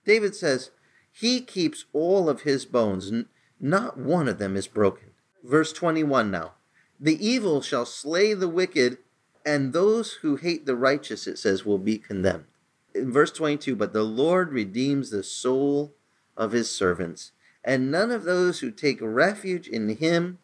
David 0.05 0.35
says, 0.35 0.71
He 1.11 1.41
keeps 1.41 1.85
all 1.93 2.29
of 2.29 2.41
his 2.41 2.65
bones, 2.65 3.09
and 3.09 3.25
not 3.59 3.97
one 3.97 4.27
of 4.27 4.37
them 4.37 4.55
is 4.55 4.67
broken. 4.67 5.11
Verse 5.43 5.73
21 5.73 6.29
now. 6.29 6.53
The 6.99 7.25
evil 7.25 7.61
shall 7.61 7.85
slay 7.85 8.33
the 8.33 8.49
wicked, 8.49 8.97
and 9.45 9.71
those 9.71 10.13
who 10.21 10.35
hate 10.35 10.65
the 10.65 10.75
righteous, 10.75 11.27
it 11.27 11.37
says, 11.37 11.65
will 11.65 11.77
be 11.77 11.97
condemned. 11.97 12.45
In 12.93 13.11
verse 13.11 13.31
22, 13.31 13.75
but 13.75 13.93
the 13.93 14.03
Lord 14.03 14.51
redeems 14.51 15.09
the 15.09 15.23
soul 15.23 15.93
of 16.35 16.51
his 16.51 16.69
servants, 16.69 17.31
and 17.63 17.89
none 17.91 18.11
of 18.11 18.23
those 18.23 18.59
who 18.59 18.71
take 18.71 18.99
refuge 19.01 19.67
in 19.67 19.87
him 19.95 20.39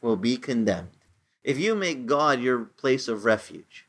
will 0.00 0.16
be 0.16 0.36
condemned. 0.36 0.96
If 1.44 1.58
you 1.58 1.74
make 1.74 2.06
God 2.06 2.40
your 2.40 2.64
place 2.64 3.08
of 3.08 3.24
refuge, 3.24 3.86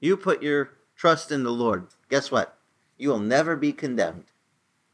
you 0.00 0.16
put 0.16 0.42
your 0.42 0.70
trust 0.96 1.32
in 1.32 1.44
the 1.44 1.50
Lord, 1.50 1.86
guess 2.08 2.30
what? 2.30 2.58
You 2.98 3.08
will 3.08 3.18
never 3.18 3.56
be 3.56 3.72
condemned. 3.72 4.26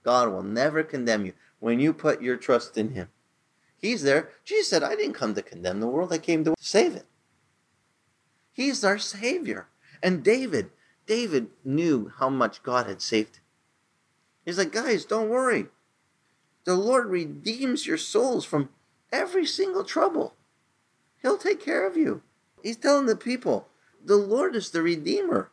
God 0.04 0.30
will 0.30 0.42
never 0.42 0.82
condemn 0.82 1.26
you 1.26 1.32
when 1.58 1.80
you 1.80 1.92
put 1.92 2.22
your 2.22 2.36
trust 2.36 2.78
in 2.78 2.90
Him. 2.90 3.08
He's 3.80 4.02
there. 4.02 4.30
Jesus 4.44 4.68
said, 4.68 4.82
I 4.82 4.96
didn't 4.96 5.14
come 5.14 5.34
to 5.34 5.42
condemn 5.42 5.80
the 5.80 5.86
world, 5.86 6.12
I 6.12 6.18
came 6.18 6.44
to 6.44 6.54
save 6.58 6.96
it. 6.96 7.06
He's 8.52 8.84
our 8.84 8.98
Savior. 8.98 9.68
And 10.02 10.24
David, 10.24 10.70
David 11.06 11.48
knew 11.64 12.12
how 12.18 12.28
much 12.28 12.62
God 12.62 12.86
had 12.86 13.00
saved 13.00 13.36
him. 13.36 13.42
He's 14.44 14.58
like, 14.58 14.72
guys, 14.72 15.04
don't 15.04 15.28
worry. 15.28 15.66
The 16.64 16.74
Lord 16.74 17.06
redeems 17.06 17.86
your 17.86 17.96
souls 17.96 18.44
from 18.44 18.70
every 19.12 19.46
single 19.46 19.84
trouble. 19.84 20.34
He'll 21.22 21.38
take 21.38 21.64
care 21.64 21.86
of 21.86 21.96
you. 21.96 22.22
He's 22.62 22.76
telling 22.76 23.06
the 23.06 23.16
people, 23.16 23.68
the 24.04 24.16
Lord 24.16 24.56
is 24.56 24.70
the 24.70 24.82
Redeemer. 24.82 25.50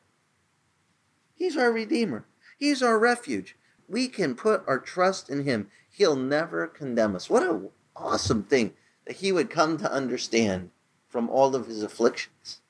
He's 1.35 1.57
our 1.57 1.71
Redeemer. 1.71 2.25
He's 2.57 2.81
our 2.81 2.97
refuge. 2.97 3.55
We 3.87 4.07
can 4.07 4.35
put 4.35 4.63
our 4.67 4.79
trust 4.79 5.29
in 5.29 5.43
him. 5.43 5.69
He'll 5.89 6.15
never 6.15 6.67
condemn 6.67 7.15
us. 7.15 7.29
What 7.29 7.43
an 7.43 7.69
awesome 7.95 8.43
thing 8.43 8.73
that 9.05 9.17
he 9.17 9.31
would 9.31 9.49
come 9.49 9.77
to 9.77 9.91
understand 9.91 10.71
from 11.07 11.29
all 11.29 11.55
of 11.55 11.67
his 11.67 11.83
afflictions. 11.83 12.61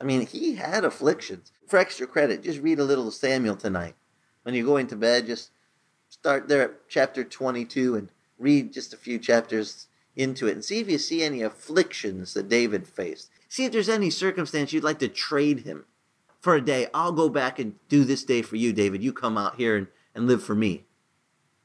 I 0.00 0.04
mean, 0.04 0.26
he 0.26 0.56
had 0.56 0.84
afflictions. 0.84 1.52
For 1.66 1.78
extra 1.78 2.06
credit, 2.06 2.42
just 2.42 2.60
read 2.60 2.78
a 2.78 2.84
little 2.84 3.10
Samuel 3.10 3.56
tonight. 3.56 3.94
When 4.42 4.54
you're 4.54 4.66
going 4.66 4.88
to 4.88 4.96
bed, 4.96 5.26
just 5.26 5.50
start 6.08 6.48
there 6.48 6.62
at 6.62 6.88
chapter 6.88 7.24
22 7.24 7.94
and 7.94 8.08
read 8.38 8.72
just 8.72 8.92
a 8.92 8.96
few 8.96 9.18
chapters 9.18 9.86
into 10.14 10.46
it 10.46 10.52
and 10.52 10.64
see 10.64 10.78
if 10.78 10.90
you 10.90 10.98
see 10.98 11.22
any 11.22 11.42
afflictions 11.42 12.34
that 12.34 12.48
David 12.48 12.86
faced. 12.86 13.30
See 13.48 13.64
if 13.64 13.72
there's 13.72 13.88
any 13.88 14.10
circumstance 14.10 14.72
you'd 14.72 14.84
like 14.84 14.98
to 14.98 15.08
trade 15.08 15.60
him 15.60 15.84
for 16.40 16.54
a 16.56 16.60
day. 16.60 16.88
I'll 16.92 17.12
go 17.12 17.28
back 17.28 17.58
and 17.58 17.74
do 17.88 18.04
this 18.04 18.24
day 18.24 18.42
for 18.42 18.56
you, 18.56 18.72
David. 18.72 19.02
You 19.02 19.12
come 19.12 19.38
out 19.38 19.56
here 19.56 19.76
and, 19.76 19.86
and 20.14 20.26
live 20.26 20.42
for 20.42 20.54
me. 20.54 20.84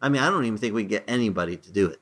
I 0.01 0.09
mean, 0.09 0.21
I 0.21 0.29
don't 0.29 0.45
even 0.45 0.59
think 0.59 0.73
we 0.73 0.83
get 0.83 1.03
anybody 1.07 1.57
to 1.57 1.71
do 1.71 1.87
it. 1.87 1.99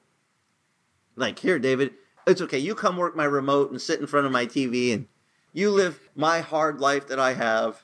Like, 1.15 1.39
here, 1.39 1.60
David, 1.60 1.91
it's 2.28 2.41
okay. 2.41 2.60
You 2.60 2.75
come 2.75 2.97
work 2.97 3.15
my 3.15 3.25
remote 3.25 3.71
and 3.71 3.82
sit 3.82 3.99
in 3.99 4.08
front 4.08 4.25
of 4.25 4.32
my 4.32 4.45
TV 4.45 4.93
and 4.93 5.08
you 5.54 5.71
live 5.71 5.99
my 6.15 6.41
hard 6.41 6.80
life 6.80 7.08
that 7.08 7.19
I 7.19 7.34
have 7.34 7.84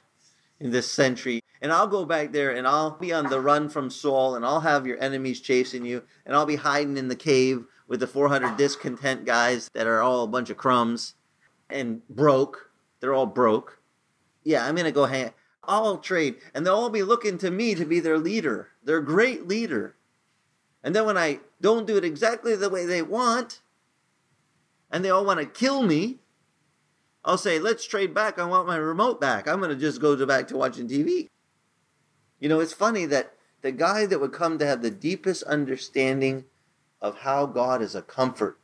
in 0.60 0.72
this 0.72 0.92
century. 0.92 1.42
And 1.62 1.72
I'll 1.72 1.88
go 1.88 2.06
back 2.06 2.32
there 2.32 2.52
and 2.52 2.68
I'll 2.68 2.92
be 2.92 3.14
on 3.14 3.30
the 3.30 3.40
run 3.40 3.70
from 3.70 3.90
Saul 3.90 4.36
and 4.36 4.46
I'll 4.46 4.62
have 4.62 4.88
your 4.88 5.02
enemies 5.02 5.40
chasing 5.40 5.86
you 5.86 6.04
and 6.26 6.36
I'll 6.36 6.46
be 6.46 6.56
hiding 6.56 6.98
in 6.98 7.08
the 7.08 7.16
cave 7.16 7.66
with 7.88 8.00
the 8.00 8.08
400 8.08 8.58
discontent 8.58 9.26
guys 9.26 9.70
that 9.74 9.88
are 9.88 10.02
all 10.02 10.24
a 10.24 10.28
bunch 10.28 10.50
of 10.50 10.58
crumbs 10.58 11.16
and 11.70 12.08
broke. 12.10 12.72
They're 13.00 13.14
all 13.14 13.26
broke. 13.26 13.80
Yeah, 14.44 14.66
I'm 14.66 14.76
going 14.76 14.86
to 14.86 14.92
go 14.92 15.06
hang. 15.06 15.32
I'll 15.64 15.98
trade. 15.98 16.38
And 16.54 16.66
they'll 16.66 16.76
all 16.76 16.90
be 16.90 17.04
looking 17.04 17.38
to 17.40 17.52
me 17.52 17.76
to 17.76 17.86
be 17.86 18.00
their 18.00 18.18
leader, 18.18 18.70
their 18.84 19.02
great 19.02 19.48
leader. 19.48 19.96
And 20.84 20.96
then 20.96 21.06
when 21.06 21.18
I 21.18 21.40
don't 21.60 21.86
do 21.86 21.98
it 21.98 22.06
exactly 22.06 22.56
the 22.56 22.70
way 22.70 22.86
they 22.86 23.02
want, 23.02 23.62
and 24.92 25.06
they 25.06 25.10
all 25.10 25.26
want 25.26 25.40
to 25.40 25.46
kill 25.46 25.84
me, 25.84 26.20
I'll 27.24 27.38
say, 27.38 27.60
let's 27.60 27.86
trade 27.86 28.14
back. 28.14 28.40
I 28.40 28.46
want 28.46 28.68
my 28.68 28.78
remote 28.78 29.22
back. 29.22 29.48
I'm 29.48 29.60
going 29.60 29.70
to 29.70 29.76
just 29.76 30.02
go 30.02 30.16
to 30.16 30.26
back 30.26 30.48
to 30.48 30.58
watching 30.58 30.88
TV. 30.88 31.28
You 32.40 32.50
know, 32.50 32.60
it's 32.60 32.74
funny 32.74 33.06
that 33.06 33.34
the 33.62 33.72
guy 33.72 34.08
that 34.08 34.20
would 34.20 34.34
come 34.34 34.58
to 34.58 34.66
have 34.66 34.82
the 34.82 34.90
deepest 34.90 35.44
understanding 35.44 36.46
of 37.00 37.20
how 37.20 37.46
God 37.46 37.82
is 37.82 37.94
a 37.94 38.02
comfort 38.02 38.60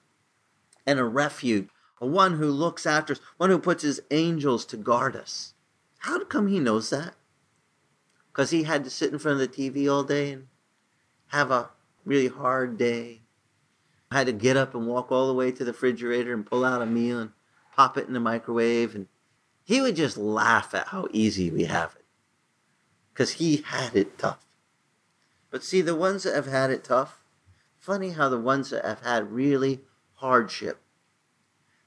and 0.85 0.99
a 0.99 1.05
refuge, 1.05 1.69
a 2.01 2.07
one 2.07 2.37
who 2.37 2.49
looks 2.49 2.85
after 2.85 3.13
us, 3.13 3.19
one 3.37 3.51
who 3.51 3.59
puts 3.59 3.83
his 3.83 4.01
angels 4.09 4.65
to 4.65 4.77
guard 4.77 5.15
us. 5.15 5.53
How 5.99 6.23
come 6.23 6.47
he 6.47 6.59
knows 6.59 6.89
that? 6.89 7.13
Because 8.31 8.49
he 8.49 8.63
had 8.63 8.83
to 8.83 8.89
sit 8.89 9.13
in 9.13 9.19
front 9.19 9.39
of 9.39 9.51
the 9.51 9.71
TV 9.71 9.91
all 9.91 10.03
day 10.03 10.31
and 10.31 10.47
have 11.27 11.51
a 11.51 11.69
really 12.07 12.29
hard 12.29 12.77
day. 12.77 13.21
I 14.09 14.19
had 14.19 14.27
to 14.27 14.33
get 14.33 14.55
up 14.55 14.73
and 14.73 14.87
walk 14.87 15.11
all 15.11 15.27
the 15.27 15.33
way 15.33 15.51
to 15.51 15.65
the 15.65 15.73
refrigerator 15.73 16.33
and 16.33 16.45
pull 16.45 16.63
out 16.63 16.81
a 16.81 16.85
meal 16.85 17.19
and 17.19 17.31
pop 17.75 17.97
it 17.97 18.07
in 18.07 18.13
the 18.13 18.19
microwave. 18.19 18.95
And 18.95 19.07
he 19.63 19.81
would 19.81 19.97
just 19.97 20.17
laugh 20.17 20.73
at 20.73 20.87
how 20.87 21.07
easy 21.11 21.51
we 21.51 21.65
have 21.65 21.95
it. 21.99 22.05
Because 23.13 23.33
he 23.33 23.57
had 23.57 23.95
it 23.95 24.17
tough. 24.17 24.45
But 25.51 25.63
see, 25.63 25.81
the 25.81 25.95
ones 25.95 26.23
that 26.23 26.35
have 26.35 26.47
had 26.47 26.71
it 26.71 26.83
tough, 26.83 27.23
funny 27.77 28.11
how 28.11 28.29
the 28.29 28.39
ones 28.39 28.69
that 28.69 28.85
have 28.85 29.01
had 29.01 29.31
really 29.31 29.81
hardship, 30.13 30.81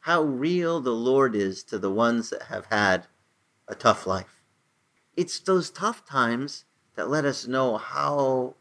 how 0.00 0.22
real 0.22 0.80
the 0.80 0.92
Lord 0.92 1.35
is 1.35 1.62
to 1.64 1.78
the 1.78 1.90
ones 1.90 2.30
that 2.30 2.44
have 2.44 2.66
had 2.66 3.06
a 3.68 3.74
tough 3.74 4.06
life. 4.06 4.42
It's 5.16 5.38
those 5.38 5.70
tough 5.70 6.04
times 6.04 6.64
that 6.96 7.09
let 7.09 7.24
us 7.24 7.46
know 7.46 7.76
how 7.76 8.56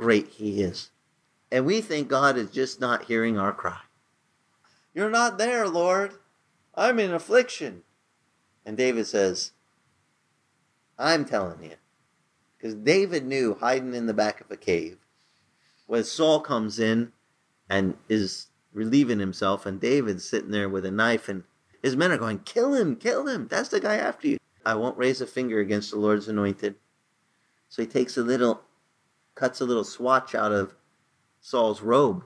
great 0.00 0.28
He 0.28 0.62
is. 0.62 0.90
And 1.52 1.66
we 1.66 1.80
think 1.80 2.08
God 2.08 2.36
is 2.36 2.50
just 2.50 2.80
not 2.80 3.04
hearing 3.04 3.38
our 3.38 3.52
cry. 3.52 3.80
You're 4.94 5.10
not 5.10 5.36
there, 5.36 5.68
Lord. 5.68 6.14
I'm 6.74 6.98
in 6.98 7.12
affliction. 7.12 7.82
And 8.64 8.76
David 8.76 9.06
says, 9.06 9.52
I'm 10.98 11.24
telling 11.24 11.62
you. 11.62 11.74
Because 12.56 12.74
David 12.74 13.26
knew 13.26 13.56
hiding 13.60 13.94
in 13.94 14.06
the 14.06 14.14
back 14.14 14.40
of 14.40 14.50
a 14.50 14.56
cave 14.56 14.98
when 15.86 16.04
Saul 16.04 16.40
comes 16.40 16.78
in 16.78 17.12
and 17.68 17.96
is 18.08 18.46
relieving 18.72 19.18
himself, 19.18 19.66
and 19.66 19.80
David's 19.80 20.28
sitting 20.28 20.50
there 20.50 20.68
with 20.68 20.86
a 20.86 20.90
knife, 20.90 21.28
and 21.28 21.44
his 21.82 21.96
men 21.96 22.12
are 22.12 22.18
going, 22.18 22.38
Kill 22.40 22.74
him, 22.74 22.96
kill 22.96 23.26
him. 23.26 23.48
That's 23.48 23.70
the 23.70 23.80
guy 23.80 23.96
after 23.96 24.28
you. 24.28 24.38
I 24.64 24.74
won't 24.74 24.98
raise 24.98 25.20
a 25.20 25.26
finger 25.26 25.58
against 25.58 25.90
the 25.90 25.98
Lord's 25.98 26.28
anointed. 26.28 26.76
So 27.68 27.82
he 27.82 27.88
takes 27.88 28.16
a 28.16 28.22
little, 28.22 28.62
cuts 29.40 29.62
a 29.62 29.64
little 29.64 29.84
swatch 29.84 30.34
out 30.34 30.52
of 30.52 30.74
Saul's 31.40 31.80
robe. 31.80 32.24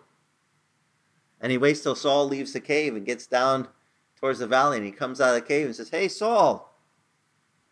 And 1.40 1.52
he 1.52 1.58
waits 1.58 1.80
till 1.80 1.94
Saul 1.94 2.26
leaves 2.26 2.52
the 2.52 2.60
cave 2.60 2.96
and 2.96 3.06
gets 3.06 3.28
down 3.28 3.68
towards 4.16 4.40
the 4.40 4.48
valley, 4.48 4.78
and 4.78 4.86
he 4.86 4.90
comes 4.90 5.20
out 5.20 5.28
of 5.28 5.34
the 5.36 5.46
cave 5.46 5.66
and 5.66 5.76
says, 5.76 5.90
Hey, 5.90 6.08
Saul, 6.08 6.76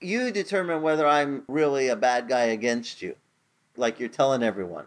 you 0.00 0.30
determine 0.30 0.80
whether 0.80 1.06
I'm 1.06 1.42
really 1.48 1.88
a 1.88 1.96
bad 1.96 2.28
guy 2.28 2.44
against 2.44 3.02
you, 3.02 3.16
like 3.76 3.98
you're 3.98 4.08
telling 4.08 4.44
everyone. 4.44 4.84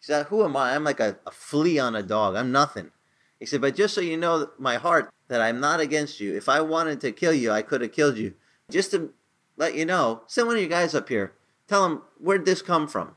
He 0.00 0.04
said, 0.04 0.26
Who 0.26 0.44
am 0.44 0.54
I? 0.54 0.74
I'm 0.74 0.84
like 0.84 1.00
a, 1.00 1.16
a 1.26 1.30
flea 1.30 1.78
on 1.78 1.96
a 1.96 2.02
dog. 2.02 2.36
I'm 2.36 2.52
nothing. 2.52 2.90
He 3.40 3.46
said, 3.46 3.62
But 3.62 3.74
just 3.74 3.94
so 3.94 4.02
you 4.02 4.18
know, 4.18 4.50
my 4.58 4.76
heart, 4.76 5.10
that 5.28 5.40
I'm 5.40 5.60
not 5.60 5.80
against 5.80 6.20
you. 6.20 6.36
If 6.36 6.48
I 6.48 6.60
wanted 6.60 7.00
to 7.02 7.12
kill 7.12 7.34
you, 7.34 7.50
I 7.52 7.62
could 7.62 7.80
have 7.80 7.92
killed 7.92 8.18
you. 8.18 8.34
Just 8.70 8.90
to 8.90 9.12
let 9.56 9.74
you 9.74 9.86
know, 9.86 10.22
send 10.26 10.46
one 10.46 10.56
of 10.56 10.62
your 10.62 10.70
guys 10.70 10.94
up 10.94 11.08
here. 11.08 11.32
Tell 11.68 11.86
him, 11.86 12.02
Where'd 12.18 12.44
this 12.44 12.60
come 12.60 12.86
from? 12.88 13.14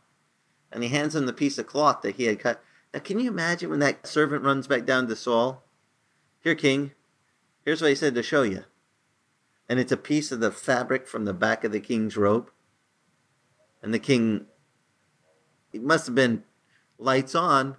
And 0.72 0.84
he 0.84 0.90
hands 0.90 1.16
him 1.16 1.26
the 1.26 1.34
piece 1.34 1.58
of 1.58 1.68
cloth 1.68 2.02
that 2.02 2.16
he 2.16 2.26
had 2.26 2.40
cut. 2.40 2.64
Now, 2.94 3.00
can 3.00 3.20
you 3.20 3.30
imagine 3.30 3.70
when 3.70 3.80
that 3.80 4.08
servant 4.08 4.44
runs 4.44 4.68
back 4.68 4.86
down 4.86 5.08
to 5.08 5.16
Saul? 5.16 5.64
Here, 6.42 6.56
king, 6.56 6.92
here's 7.64 7.82
what 7.82 7.90
he 7.90 7.96
said 7.96 8.16
to 8.16 8.24
show 8.24 8.44
you. 8.44 8.64
And 9.70 9.80
it's 9.80 9.92
a 9.92 9.98
piece 9.98 10.32
of 10.32 10.40
the 10.40 10.52
fabric 10.52 11.08
from 11.08 11.26
the 11.26 11.34
back 11.34 11.64
of 11.64 11.72
the 11.72 11.80
king's 11.80 12.18
robe. 12.18 12.52
And 13.82 13.94
the 13.94 14.00
king, 14.00 14.46
it 15.72 15.82
must 15.82 16.06
have 16.06 16.16
been 16.16 16.44
lights 16.98 17.36
on. 17.36 17.78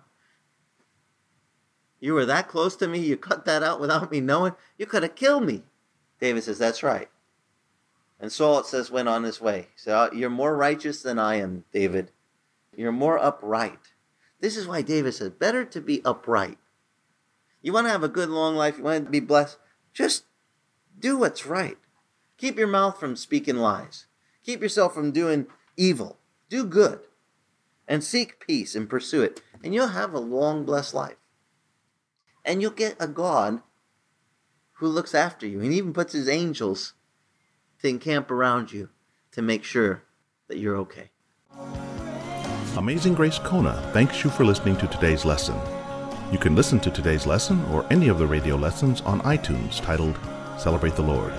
You 2.00 2.14
were 2.14 2.26
that 2.26 2.48
close 2.48 2.74
to 2.76 2.88
me, 2.88 2.98
you 2.98 3.16
cut 3.16 3.44
that 3.44 3.62
out 3.62 3.81
without 3.81 4.11
me 4.11 4.20
knowing. 4.20 4.55
You 4.76 4.87
could 4.87 5.02
have 5.02 5.14
killed 5.14 5.44
me. 5.44 5.64
David 6.18 6.44
says, 6.44 6.59
That's 6.59 6.83
right. 6.83 7.09
And 8.22 8.31
Saul, 8.31 8.61
it 8.61 8.66
says, 8.66 8.88
went 8.88 9.09
on 9.09 9.24
his 9.24 9.40
way. 9.40 9.66
So 9.74 9.96
uh, 9.96 10.11
you're 10.14 10.31
more 10.31 10.57
righteous 10.57 11.02
than 11.02 11.18
I 11.18 11.35
am, 11.37 11.64
David. 11.72 12.12
You're 12.77 12.93
more 12.93 13.19
upright. 13.19 13.93
This 14.41 14.57
is 14.57 14.67
why 14.67 14.83
David 14.83 15.15
says, 15.15 15.31
better 15.31 15.65
to 15.65 15.81
be 15.81 16.05
upright. 16.05 16.59
You 17.61 17.73
want 17.73 17.87
to 17.87 17.93
have 17.93 18.03
a 18.03 18.09
good 18.09 18.29
long 18.29 18.57
life, 18.57 18.79
you 18.79 18.85
want 18.85 19.05
to 19.05 19.11
be 19.11 19.21
blessed, 19.21 19.59
just 19.93 20.25
do 20.99 21.19
what's 21.19 21.47
right. 21.47 21.79
Keep 22.39 22.59
your 22.59 22.69
mouth 22.69 22.99
from 22.99 23.15
speaking 23.15 23.57
lies. 23.57 24.07
Keep 24.43 24.63
yourself 24.63 24.95
from 24.95 25.13
doing 25.13 25.47
evil. 25.77 26.19
Do 26.49 26.65
good 26.65 27.01
and 27.87 28.03
seek 28.03 28.45
peace 28.45 28.75
and 28.75 28.89
pursue 28.89 29.23
it, 29.23 29.43
and 29.63 29.75
you'll 29.75 29.89
have 29.89 30.13
a 30.13 30.19
long, 30.19 30.65
blessed 30.65 30.95
life. 30.95 31.17
And 32.45 32.61
you'll 32.61 32.73
get 32.73 32.97
a 32.99 33.07
God 33.07 33.63
who 34.75 34.89
looks 34.89 35.15
after 35.15 35.47
you 35.47 35.61
and 35.61 35.73
even 35.73 35.93
puts 35.93 36.13
his 36.13 36.29
angels 36.29 36.95
to 37.81 37.89
encamp 37.89 38.31
around 38.31 38.73
you 38.73 38.89
to 39.33 39.43
make 39.43 39.63
sure 39.63 40.03
that 40.49 40.59
you're 40.59 40.77
okay. 40.77 41.11
Amazing 42.79 43.13
Grace 43.13 43.39
Kona 43.39 43.75
thanks 43.93 44.25
you 44.25 44.31
for 44.31 44.47
listening 44.47 44.79
to 44.79 44.87
today's 44.87 45.27
lesson. 45.27 45.55
You 46.33 46.39
can 46.39 46.57
listen 46.57 46.81
to 46.81 46.91
today's 46.91 47.27
lesson 47.27 47.63
or 47.67 47.85
any 47.91 48.09
of 48.09 48.19
the 48.19 48.27
radio 48.27 48.57
lessons 48.57 49.03
on 49.03 49.21
iTunes 49.21 49.83
titled 49.83 50.19
Celebrate 50.59 50.97
the 50.97 51.03
Lord. 51.03 51.35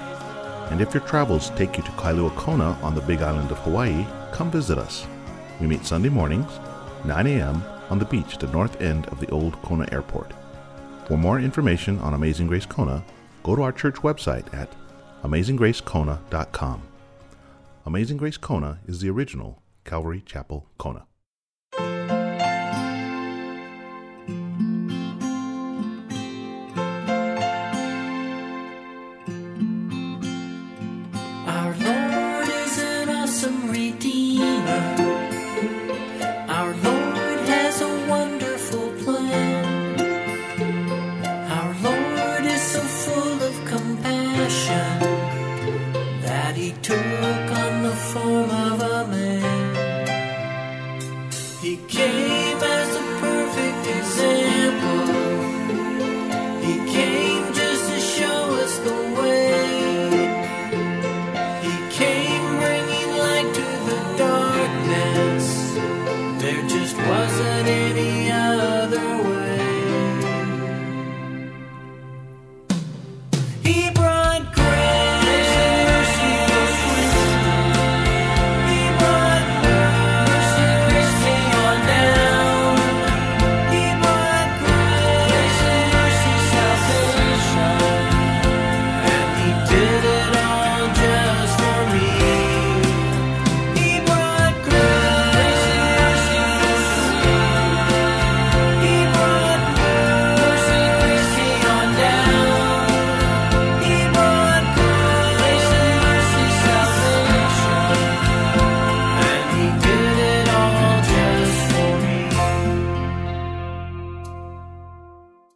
And 0.69 0.80
if 0.80 0.93
your 0.93 1.02
travels 1.02 1.50
take 1.52 1.76
you 1.76 1.84
to 1.84 1.91
Kailua 1.93 2.36
Kona 2.36 2.78
on 2.84 2.93
the 2.93 3.02
big 3.02 3.24
island 3.24 3.50
of 3.50 3.58
Hawaii, 3.60 4.06
come 4.32 4.52
visit 4.52 4.78
us. 4.78 5.08
We 5.60 5.65
meet 5.65 5.88
Sunday 5.88 6.10
mornings, 6.10 6.60
9 7.04 7.26
a.m., 7.26 7.63
on 7.89 7.98
the 7.98 8.06
beach 8.06 8.36
at 8.36 8.39
the 8.39 8.48
north 8.48 8.80
end 8.80 9.08
of 9.08 9.19
the 9.19 9.30
old 9.32 9.60
Kona 9.63 9.88
Airport. 9.91 10.32
For 11.08 11.17
more 11.17 11.39
information 11.39 11.98
on 12.00 12.13
Amazing 12.13 12.46
Grace 12.46 12.67
Kona, 12.67 13.04
go 13.41 13.56
to 13.56 13.63
our 13.63 13.72
church 13.72 13.96
website 13.96 14.54
at 14.54 14.72
amazinggracekona.com. 15.24 16.84
Amazing 17.88 18.17
Grace 18.17 18.38
Kona 18.38 18.80
is 18.86 19.02
the 19.02 19.10
original 19.10 19.63
Calvary 19.84 20.22
Chapel 20.24 20.67
Kona. 20.78 21.08